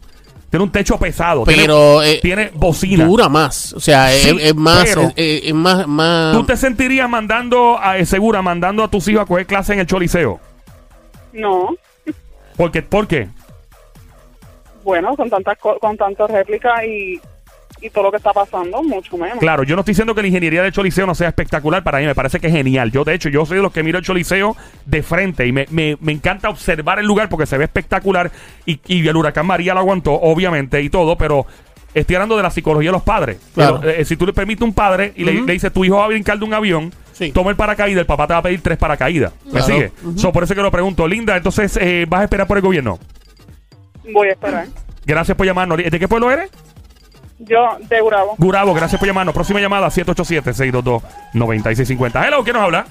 Tiene 0.48 0.62
un 0.62 0.70
techo 0.70 0.96
pesado. 0.96 1.42
tiene- 1.42 1.62
pero 1.62 2.04
eh, 2.04 2.20
tiene, 2.22 2.52
bocina. 2.54 3.04
dura 3.04 3.28
más. 3.28 3.72
O 3.72 3.80
sea, 3.80 4.10
Sí, 4.12 4.28
es, 4.28 4.44
es 4.44 4.54
más. 4.54 4.84
pero- 4.84 5.02
es, 5.02 5.12
es- 5.16 5.42
es 5.46 5.54
más, 5.54 5.88
más 5.88 6.36
¿Tú 6.36 6.44
te 6.44 6.56
sentirías 6.56 7.10
mandando, 7.10 7.80
a, 7.82 7.98
eh, 7.98 8.06
segura, 8.06 8.42
mandando 8.42 8.84
a 8.84 8.88
tus 8.88 9.08
hijos 9.08 9.22
a 9.22 9.26
coger 9.26 9.46
clases 9.46 9.70
en 9.74 9.80
el 9.80 9.86
Choliseo? 9.88 10.38
No, 11.32 11.74
Porque, 12.56 12.80
¿Por 12.82 13.08
qué? 13.08 13.26
Bueno, 14.84 15.16
con 15.16 15.28
tantas 15.30 15.58
co- 15.58 15.78
con 15.78 15.96
tantas 15.96 16.30
réplicas 16.30 16.84
y, 16.84 17.20
y 17.82 17.90
todo 17.90 18.04
lo 18.04 18.10
que 18.10 18.16
está 18.18 18.32
pasando, 18.32 18.82
mucho 18.82 19.16
menos. 19.16 19.38
Claro, 19.38 19.62
yo 19.62 19.74
no 19.76 19.80
estoy 19.80 19.92
diciendo 19.92 20.14
que 20.14 20.22
la 20.22 20.28
ingeniería 20.28 20.62
del 20.62 20.72
Choliseo 20.72 21.06
no 21.06 21.14
sea 21.14 21.28
espectacular, 21.28 21.82
para 21.82 21.98
mí 21.98 22.06
me 22.06 22.14
parece 22.14 22.40
que 22.40 22.46
es 22.48 22.52
genial. 22.52 22.90
Yo, 22.90 23.04
de 23.04 23.14
hecho, 23.14 23.28
yo 23.28 23.44
soy 23.46 23.56
de 23.58 23.62
los 23.62 23.72
que 23.72 23.82
miro 23.82 23.98
el 23.98 24.04
Choliseo 24.04 24.56
de 24.86 25.02
frente 25.02 25.46
y 25.46 25.52
me, 25.52 25.66
me- 25.70 25.96
me 26.00 26.12
encanta 26.12 26.48
observar 26.48 26.98
el 26.98 27.06
lugar 27.06 27.28
porque 27.28 27.46
se 27.46 27.56
ve 27.58 27.64
espectacular 27.64 28.30
y, 28.66 28.80
y 28.86 29.06
el 29.06 29.16
huracán 29.16 29.46
María 29.46 29.74
lo 29.74 29.80
aguantó, 29.80 30.12
obviamente, 30.12 30.80
y 30.82 30.90
todo, 30.90 31.16
pero 31.16 31.46
estoy 31.94 32.16
hablando 32.16 32.36
de 32.36 32.42
la 32.42 32.50
psicología 32.50 32.90
de 32.90 32.92
los 32.92 33.02
padres. 33.02 33.38
Claro. 33.54 33.80
Pero, 33.80 33.92
eh, 33.92 34.04
si 34.04 34.16
tú 34.16 34.26
le 34.26 34.32
permites 34.32 34.62
a 34.62 34.64
un 34.66 34.74
padre 34.74 35.12
y 35.16 35.24
le, 35.24 35.32
le 35.42 35.52
dices, 35.52 35.72
tu 35.72 35.84
hijo 35.84 35.96
va 35.96 36.04
a 36.04 36.08
brincar 36.08 36.38
de 36.38 36.44
un 36.44 36.54
avión, 36.54 36.92
Sí. 37.12 37.32
toma 37.32 37.50
el 37.50 37.56
paracaídas, 37.56 38.00
el 38.00 38.06
papá 38.06 38.26
te 38.26 38.32
va 38.32 38.38
a 38.38 38.42
pedir 38.42 38.62
tres 38.62 38.78
paracaídas. 38.78 39.32
¿Me 39.44 39.50
Claro. 39.50 39.66
sigue? 39.66 39.92
Ujú. 40.04 40.18
So, 40.18 40.32
por 40.32 40.42
eso 40.44 40.54
que 40.54 40.62
lo 40.62 40.70
pregunto. 40.70 41.06
Linda, 41.06 41.36
entonces, 41.36 41.76
eh, 41.78 42.06
¿vas 42.08 42.22
a 42.22 42.24
esperar 42.24 42.46
por 42.46 42.56
el 42.56 42.62
gobierno? 42.62 42.98
Voy 44.12 44.28
a 44.28 44.32
esperar. 44.32 44.66
Gracias 45.04 45.36
por 45.36 45.46
llamarnos. 45.46 45.78
¿De 45.78 45.98
qué 45.98 46.08
pueblo 46.08 46.30
eres? 46.30 46.50
Yo, 47.38 47.78
de 47.80 48.02
Bravo. 48.02 48.34
Gurabo, 48.36 48.74
gracias 48.74 48.98
por 48.98 49.08
llamarnos. 49.08 49.34
Próxima 49.34 49.60
llamada, 49.60 49.88
787-622-9650. 49.88 52.26
Hello, 52.26 52.44
¿quién 52.44 52.54
nos 52.54 52.64
habla? 52.64 52.86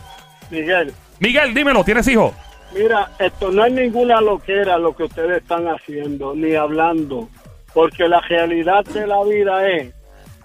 Miguel, 0.50 0.92
Miguel, 1.20 1.54
dímelo, 1.54 1.84
¿tienes 1.84 2.08
hijos? 2.08 2.34
mira, 2.74 3.12
esto 3.20 3.52
no 3.52 3.66
es 3.66 3.74
ninguna 3.74 4.22
loquera 4.22 4.78
lo 4.78 4.96
que 4.96 5.04
ustedes 5.04 5.42
están 5.42 5.66
haciendo, 5.68 6.34
ni 6.36 6.56
hablando, 6.56 7.28
porque 7.74 8.08
la 8.08 8.22
realidad 8.22 8.86
de 8.86 9.08
la 9.08 9.22
vida 9.24 9.68
es 9.70 9.94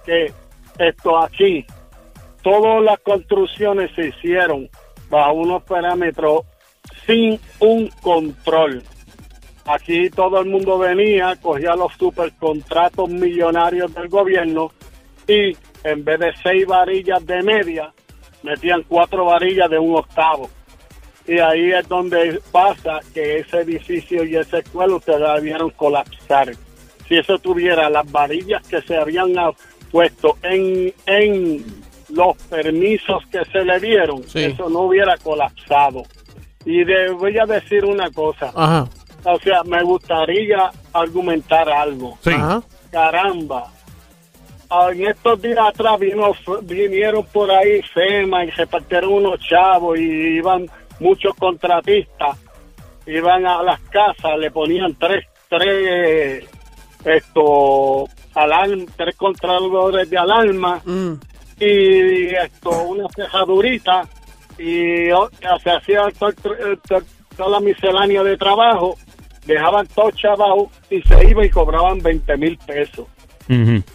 que 0.04 0.32
esto 0.78 1.22
aquí, 1.22 1.64
todas 2.42 2.82
las 2.82 2.98
construcciones 3.00 3.90
se 3.94 4.08
hicieron 4.08 4.68
bajo 5.10 5.34
unos 5.34 5.62
parámetros 5.64 6.42
sin 7.06 7.38
un 7.60 7.88
control. 8.02 8.82
Aquí 9.66 10.10
todo 10.10 10.40
el 10.40 10.46
mundo 10.50 10.78
venía, 10.78 11.34
cogía 11.40 11.74
los 11.74 11.92
supercontratos 11.94 13.08
millonarios 13.08 13.94
del 13.94 14.08
gobierno 14.08 14.72
y 15.26 15.56
en 15.84 16.04
vez 16.04 16.18
de 16.20 16.32
seis 16.42 16.66
varillas 16.66 17.24
de 17.24 17.42
media, 17.42 17.92
metían 18.42 18.82
cuatro 18.86 19.24
varillas 19.26 19.70
de 19.70 19.78
un 19.78 19.96
octavo. 19.96 20.50
Y 21.26 21.38
ahí 21.38 21.72
es 21.72 21.88
donde 21.88 22.40
pasa 22.52 23.00
que 23.14 23.38
ese 23.38 23.60
edificio 23.60 24.24
y 24.24 24.36
esa 24.36 24.58
escuela 24.58 24.96
ustedes 24.96 25.20
la 25.20 25.40
vieron 25.40 25.70
colapsar. 25.70 26.52
Si 27.08 27.16
eso 27.16 27.38
tuviera 27.38 27.88
las 27.88 28.10
varillas 28.12 28.66
que 28.68 28.82
se 28.82 28.96
habían 28.96 29.32
puesto 29.90 30.36
en, 30.42 30.92
en 31.06 31.64
los 32.10 32.36
permisos 32.50 33.24
que 33.32 33.42
se 33.46 33.64
le 33.64 33.80
dieron, 33.80 34.22
Sí. 34.24 34.40
eso 34.44 34.68
no 34.68 34.80
hubiera 34.80 35.16
colapsado. 35.18 36.02
Y 36.66 36.84
le 36.84 37.10
voy 37.12 37.38
a 37.38 37.44
decir 37.46 37.84
una 37.86 38.10
cosa, 38.10 38.50
Ajá. 38.54 38.88
O 39.24 39.38
sea, 39.40 39.62
me 39.64 39.82
gustaría 39.82 40.70
argumentar 40.92 41.68
algo 41.68 42.18
Sí. 42.22 42.30
Ajá. 42.30 42.62
caramba. 42.90 43.70
Ah, 44.70 44.88
En 44.92 45.06
estos 45.06 45.40
días 45.42 45.58
atrás 45.58 45.98
vino, 46.00 46.32
vinieron 46.62 47.24
por 47.26 47.50
ahí 47.50 47.80
FEMA 47.92 48.44
y 48.44 48.50
repartieron 48.50 49.12
unos 49.12 49.38
chavos 49.40 49.98
y 49.98 50.02
iban 50.02 50.66
muchos 51.00 51.34
contratistas, 51.36 52.38
iban 53.06 53.46
a 53.46 53.62
las 53.62 53.80
casas, 53.90 54.38
le 54.38 54.50
ponían 54.50 54.94
tres, 54.94 55.26
tres, 55.48 56.44
esto, 57.04 58.06
alarm, 58.34 58.86
tres 58.96 59.14
controladores 59.16 60.08
de 60.10 60.18
alarma 60.18 60.80
Mm. 60.84 61.12
y 61.60 62.34
esto, 62.34 62.70
una 62.84 63.08
cejadurita 63.14 64.08
y 64.58 65.10
o- 65.10 65.30
se 65.62 65.70
hacía 65.70 66.06
to- 66.18 66.32
to- 66.32 67.02
toda 67.36 67.48
la 67.50 67.60
miscelánea 67.60 68.22
de 68.22 68.36
trabajo, 68.36 68.96
dejaban 69.46 69.86
todo 69.88 70.10
chavao 70.10 70.70
y 70.90 71.02
se 71.02 71.28
iba 71.28 71.44
y 71.44 71.50
cobraban 71.50 71.98
20 71.98 72.36
mil 72.36 72.58
pesos. 72.58 73.06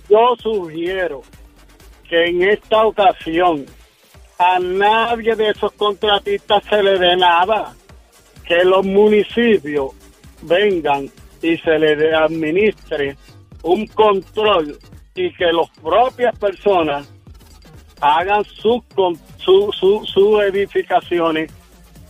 Yo 0.10 0.36
sugiero 0.42 1.22
que 2.08 2.26
en 2.26 2.44
esta 2.44 2.86
ocasión 2.86 3.66
a 4.38 4.60
nadie 4.60 5.36
de 5.36 5.50
esos 5.50 5.72
contratistas 5.74 6.64
se 6.70 6.82
le 6.82 6.98
dé 6.98 7.16
nada, 7.18 7.74
que 8.46 8.64
los 8.64 8.86
municipios 8.86 9.92
vengan 10.44 11.10
y 11.42 11.58
se 11.58 11.80
le 11.80 12.16
administre 12.16 13.18
un 13.64 13.86
control 13.88 14.78
y 15.16 15.34
que 15.34 15.52
las 15.52 15.70
propias 15.82 16.38
personas 16.38 17.10
hagan 18.02 18.44
sus 18.46 18.82
su, 19.38 19.72
su, 19.74 20.06
sus 20.06 20.42
edificaciones 20.44 21.52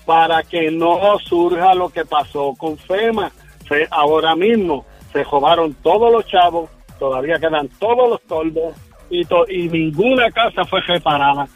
para 0.10 0.42
que 0.42 0.72
no 0.72 1.20
surja 1.20 1.76
lo 1.76 1.90
que 1.90 2.04
pasó 2.04 2.56
con 2.58 2.76
FEMA. 2.80 3.32
Se- 3.68 3.88
ahora 3.92 4.36
mismo 4.36 4.84
se 5.14 5.24
robaron 5.24 5.76
todos 5.84 6.12
los 6.12 6.26
chavos, 6.26 6.68
todavía 6.98 7.38
quedan 7.38 7.70
todos 7.80 8.10
los 8.10 8.22
toldos 8.24 8.74
y, 9.12 9.24
to- 9.26 9.46
y 9.48 9.70
ninguna 9.70 10.32
casa 10.32 10.66
fue 10.66 10.82
reparada. 10.82 11.48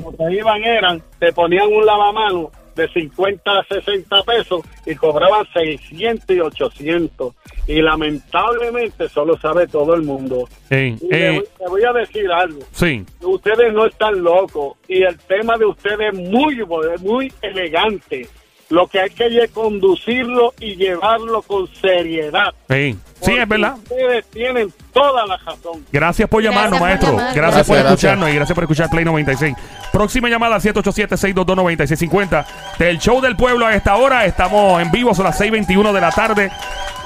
Porque 0.00 0.02
Lo 0.02 0.16
que 0.28 0.34
iban 0.34 0.64
eran, 0.64 1.02
te 1.18 1.30
ponían 1.34 1.70
un 1.70 1.84
lavamano 1.84 2.50
de 2.74 2.88
50 2.88 3.50
a 3.50 3.64
60 3.64 4.22
pesos 4.22 4.62
y 4.86 4.94
cobraban 4.94 5.46
600 5.52 6.36
y 6.36 6.40
800. 6.40 7.34
Y 7.66 7.82
lamentablemente 7.82 9.04
eso 9.04 9.24
lo 9.24 9.38
sabe 9.38 9.66
todo 9.66 9.94
el 9.94 10.02
mundo. 10.02 10.48
Eh, 10.70 10.96
Y 11.00 11.06
le, 11.08 11.26
eh, 11.26 11.30
voy- 11.32 11.48
le 11.60 11.66
voy 11.68 11.84
a 11.84 11.92
decir 11.92 12.30
algo 12.32 12.60
sí. 12.72 13.04
ustedes 13.22 13.72
no 13.72 13.86
están 13.86 14.22
locos 14.22 14.76
y 14.88 15.02
el 15.02 15.16
tema 15.18 15.56
de 15.56 15.66
ustedes 15.66 16.12
es 16.12 16.18
muy, 16.18 16.64
muy 17.00 17.32
elegante. 17.42 18.28
Lo 18.70 18.86
que 18.86 19.00
hay 19.00 19.10
que 19.10 19.26
es 19.26 19.50
conducirlo 19.50 20.54
y 20.60 20.76
llevarlo 20.76 21.42
con 21.42 21.66
seriedad. 21.74 22.54
Sí, 22.68 22.96
sí, 23.20 23.32
es 23.36 23.48
verdad. 23.48 23.74
Ustedes 23.78 24.24
tienen 24.30 24.72
toda 24.92 25.26
la 25.26 25.36
razón. 25.38 25.84
Gracias 25.90 26.28
por 26.28 26.40
llamarnos, 26.40 26.78
Gracias 26.80 27.00
por 27.00 27.08
maestro. 27.08 27.10
llamar. 27.16 27.34
Gracias, 27.34 27.66
por 27.66 27.76
Gracias, 27.76 27.92
escucharnos 27.94 28.30
y 28.30 28.34
gracias 28.36 28.54
por 28.54 28.64
escuchar 28.64 28.90
Play 28.90 29.04
96. 29.04 29.54
Próxima 29.92 30.28
llamada 30.28 30.58
787-622-9650 30.60 32.44
del 32.78 32.98
show 32.98 33.20
del 33.20 33.34
pueblo 33.36 33.66
a 33.66 33.74
esta 33.74 33.96
hora. 33.96 34.24
Estamos 34.24 34.80
en 34.80 34.90
vivo, 34.92 35.14
son 35.14 35.24
las 35.24 35.38
6:21 35.40 35.92
de 35.92 36.00
la 36.00 36.12
tarde 36.12 36.50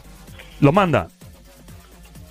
¿lo 0.60 0.72
manda? 0.72 1.08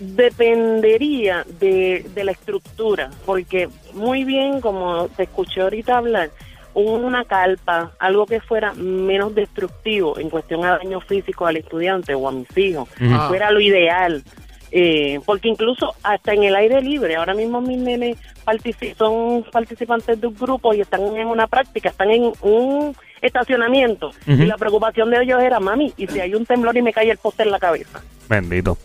Dependería 0.01 1.45
de, 1.61 2.05
de 2.15 2.25
la 2.25 2.33
estructura, 2.33 3.11
porque 3.25 3.69
muy 3.93 4.25
bien, 4.25 4.61
como 4.61 5.09
te 5.09 5.25
escuché 5.25 5.61
ahorita 5.61 5.99
hablar, 5.99 6.31
una 6.75 7.25
calpa, 7.25 7.93
algo 7.99 8.27
que 8.27 8.41
fuera 8.41 8.73
menos 8.75 9.35
destructivo 9.35 10.19
en 10.19 10.31
cuestión 10.31 10.65
a 10.65 10.79
daño 10.79 11.01
físico 11.01 11.47
al 11.47 11.57
estudiante 11.57 12.15
o 12.15 12.29
a 12.29 12.33
mis 12.33 12.57
hijos. 12.57 12.89
Ah. 13.01 13.27
fuera 13.29 13.51
lo 13.51 13.61
ideal. 13.61 14.23
Eh, 14.73 15.19
porque 15.27 15.49
incluso 15.49 15.95
hasta 16.05 16.33
en 16.33 16.45
el 16.45 16.55
aire 16.55 16.81
libre, 16.81 17.17
ahora 17.17 17.35
mismo 17.35 17.61
mis 17.61 17.79
nenes 17.79 18.17
son 18.97 19.45
participantes 19.51 20.21
de 20.21 20.27
un 20.29 20.35
grupo 20.37 20.73
y 20.73 20.81
están 20.81 21.01
en 21.17 21.27
una 21.27 21.49
práctica, 21.49 21.89
están 21.89 22.11
en 22.11 22.33
un 22.41 22.95
estacionamiento 23.21 24.13
y 24.27 24.47
la 24.47 24.57
preocupación 24.57 25.11
de 25.11 25.23
ellos 25.23 25.43
era, 25.43 25.59
mami, 25.59 25.93
y 25.97 26.07
si 26.07 26.21
hay 26.21 26.35
un 26.35 26.47
temblor 26.47 26.77
y 26.77 26.83
me 26.83 26.93
cae 26.93 27.11
el 27.11 27.19
poste 27.19 27.43
en 27.43 27.51
la 27.51 27.59
cabeza. 27.59 28.01
Bendito. 28.29 28.79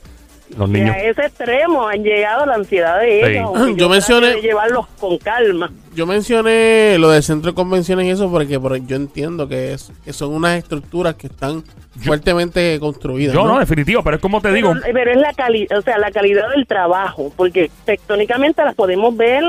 Los 0.57 0.69
niños. 0.69 0.95
a 0.95 0.99
ese 0.99 1.21
extremo 1.25 1.87
han 1.87 2.03
llegado 2.03 2.45
la 2.45 2.55
ansiedad 2.55 2.99
de 2.99 3.21
Sí. 3.23 3.31
ellos. 3.31 3.51
aunque 3.55 3.75
Yo 3.81 3.89
mencioné- 3.89 4.41
llevarlos 4.41 4.87
con 4.99 5.17
calma. 5.17 5.71
Yo 5.95 6.05
mencioné 6.05 6.97
lo 6.99 7.09
del 7.09 7.23
centro 7.23 7.51
de 7.51 7.55
convenciones 7.55 8.05
y 8.05 8.09
eso 8.11 8.29
porque, 8.29 8.59
porque 8.59 8.83
yo 8.85 8.95
entiendo 8.97 9.47
que, 9.47 9.73
es, 9.73 9.91
que 10.03 10.11
son 10.13 10.33
unas 10.33 10.57
estructuras 10.57 11.15
que 11.15 11.27
están 11.27 11.63
fuertemente 12.05 12.77
construidas. 12.79 13.33
Yo 13.33 13.43
no, 13.45 13.53
¿no? 13.53 13.59
definitivo, 13.59 14.03
pero 14.03 14.17
es 14.17 14.21
como 14.21 14.41
te 14.41 14.51
digo. 14.51 14.73
Pero, 14.93 15.11
es 15.11 15.17
la 15.17 15.33
calidad, 15.33 15.77
o 15.77 15.81
sea, 15.81 15.97
la 15.97 16.11
calidad 16.11 16.49
del 16.49 16.67
trabajo, 16.67 17.31
porque 17.35 17.71
tectónicamente 17.85 18.63
las 18.63 18.75
podemos 18.75 19.15
ver 19.15 19.43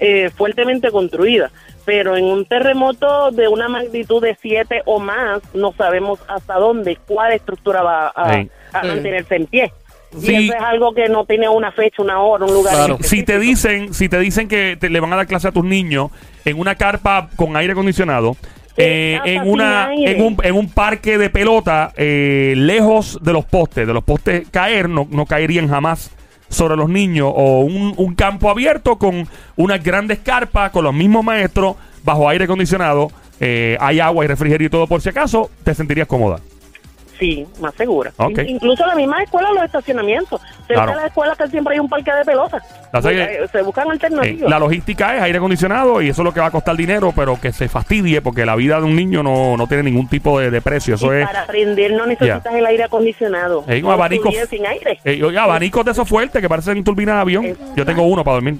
eh, 0.00 0.30
fuertemente 0.36 0.90
construidas, 0.90 1.52
pero 1.84 2.16
en 2.16 2.24
un 2.24 2.44
terremoto 2.44 3.30
de 3.30 3.46
una 3.48 3.68
magnitud 3.68 4.20
de 4.20 4.36
7 4.40 4.82
o 4.84 4.98
más, 4.98 5.40
no 5.54 5.72
sabemos 5.72 6.18
hasta 6.28 6.54
dónde, 6.56 6.98
cuál 7.06 7.32
estructura 7.32 7.82
va 7.82 8.08
a, 8.08 8.34
Sí. 8.34 8.50
a 8.72 8.80
Sí. 8.82 8.86
mantenerse 8.88 9.36
en 9.36 9.46
pie. 9.46 9.72
Sí. 10.20 10.32
Y 10.32 10.44
eso 10.48 10.56
es 10.56 10.62
algo 10.62 10.94
que 10.94 11.08
no 11.08 11.24
tiene 11.24 11.48
una 11.48 11.72
fecha, 11.72 12.02
una 12.02 12.20
hora, 12.20 12.44
un 12.44 12.52
lugar. 12.52 12.74
Claro. 12.74 12.98
si 13.00 13.22
te 13.22 13.38
dicen, 13.38 13.94
si 13.94 14.08
te 14.08 14.18
dicen 14.18 14.48
que 14.48 14.76
te- 14.78 14.90
le 14.90 15.00
van 15.00 15.12
a 15.12 15.16
dar 15.16 15.26
clase 15.26 15.48
a 15.48 15.52
tus 15.52 15.64
niños 15.64 16.10
en 16.44 16.58
una 16.58 16.74
carpa 16.74 17.28
con 17.36 17.56
aire 17.56 17.72
acondicionado, 17.72 18.36
eh, 18.76 19.18
en 19.24 19.48
una, 19.48 19.90
en 19.94 20.22
un, 20.22 20.36
en 20.42 20.54
un 20.54 20.68
parque 20.70 21.18
de 21.18 21.28
pelota, 21.30 21.92
eh, 21.96 22.54
lejos 22.56 23.18
de 23.22 23.32
los 23.32 23.44
postes, 23.44 23.86
de 23.86 23.92
los 23.92 24.02
postes 24.02 24.48
caer, 24.50 24.88
no, 24.88 25.06
no 25.10 25.26
caerían 25.26 25.68
jamás 25.68 26.10
sobre 26.48 26.76
los 26.76 26.88
niños, 26.88 27.30
o 27.34 27.60
un, 27.60 27.94
un 27.96 28.14
campo 28.14 28.50
abierto 28.50 28.96
con 28.98 29.26
unas 29.56 29.82
grandes 29.82 30.18
carpas, 30.20 30.70
con 30.70 30.84
los 30.84 30.92
mismos 30.94 31.24
maestros, 31.24 31.76
bajo 32.04 32.28
aire 32.28 32.44
acondicionado, 32.44 33.10
eh, 33.40 33.76
hay 33.80 34.00
agua 34.00 34.24
y 34.24 34.28
refrigerio 34.28 34.66
y 34.66 34.70
todo 34.70 34.86
por 34.86 35.00
si 35.00 35.08
acaso, 35.08 35.50
te 35.64 35.74
sentirías 35.74 36.06
cómoda. 36.06 36.40
Sí, 37.22 37.46
más 37.60 37.74
segura. 37.74 38.12
Ok. 38.16 38.38
In- 38.38 38.48
Incluso 38.48 38.84
la 38.86 38.94
misma 38.94 39.22
escuela, 39.22 39.50
los 39.52 39.64
estacionamientos. 39.64 40.40
Cerca 40.66 40.74
Claro. 40.74 40.90
de 40.90 40.96
las 40.96 41.06
escuelas 41.06 41.38
que 41.38 41.48
siempre 41.48 41.74
hay 41.74 41.80
un 41.80 41.88
parque 41.88 42.12
de 42.12 42.24
pelotas. 42.24 42.62
La 42.92 42.98
eh, 43.10 43.46
se 43.50 43.62
buscan 43.62 43.86
Eh, 43.86 43.90
alternativas. 43.92 44.50
la 44.50 44.58
logística 44.58 45.16
es 45.16 45.22
aire 45.22 45.38
acondicionado 45.38 46.02
y 46.02 46.08
eso 46.08 46.22
es 46.22 46.24
lo 46.24 46.34
que 46.34 46.40
va 46.40 46.46
a 46.46 46.50
costar 46.50 46.76
dinero, 46.76 47.12
pero 47.14 47.40
que 47.40 47.52
se 47.52 47.68
fastidie 47.68 48.20
porque 48.22 48.44
la 48.44 48.56
vida 48.56 48.78
de 48.78 48.84
un 48.86 48.96
niño 48.96 49.22
no, 49.22 49.56
no 49.56 49.66
tiene 49.66 49.84
ningún 49.84 50.08
tipo 50.08 50.38
de, 50.40 50.50
de 50.50 50.60
precio. 50.60 50.96
Eso 50.96 51.14
y 51.14 51.20
es. 51.20 51.26
para 51.26 51.42
aprender 51.42 51.92
no 51.92 52.06
necesitas 52.06 52.54
el 52.54 52.66
aire 52.66 52.84
acondicionado. 52.84 53.64
Hay 53.68 53.78
un 53.82 53.88
No 53.88 53.92
abanico- 53.92 54.30
sin 54.50 54.66
aire. 54.66 54.98
Eh, 55.04 55.22
abanicos 55.38 55.84
de 55.84 55.92
esos 55.92 56.08
fuertes 56.08 56.40
que 56.42 56.48
parecen 56.48 56.82
turbinas 56.84 57.14
de 57.16 57.20
avión. 57.20 57.44
Exacto. 57.44 57.72
Yo 57.76 57.86
tengo 57.86 58.02
uno 58.02 58.24
para 58.24 58.34
dormir. 58.34 58.56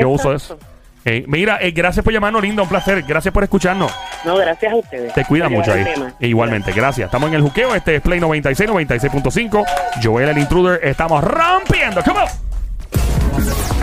Yo 0.00 0.08
uso 0.08 0.32
eso. 0.32 0.58
Eh, 1.04 1.24
mira, 1.26 1.58
eh, 1.60 1.72
gracias 1.72 2.04
por 2.04 2.12
llamarnos, 2.12 2.42
Linda. 2.42 2.62
Un 2.62 2.68
placer. 2.68 3.02
Gracias 3.02 3.32
por 3.32 3.42
escucharnos. 3.42 3.92
No, 4.24 4.36
gracias 4.36 4.72
a 4.72 4.76
ustedes. 4.76 5.12
Te 5.14 5.24
cuida 5.24 5.48
mucho 5.48 5.72
ahí. 5.72 5.84
E 6.20 6.28
igualmente, 6.28 6.72
gracias. 6.72 7.06
Estamos 7.06 7.28
en 7.28 7.34
el 7.34 7.42
juqueo. 7.42 7.74
Este 7.74 7.96
es 7.96 8.02
Play 8.02 8.20
96, 8.20 8.70
96.5. 8.70 9.64
Joel 10.02 10.28
el 10.28 10.38
Intruder. 10.38 10.80
Estamos 10.82 11.22
rompiendo. 11.24 12.02
¡Come 12.02 12.20
on! 12.20 13.81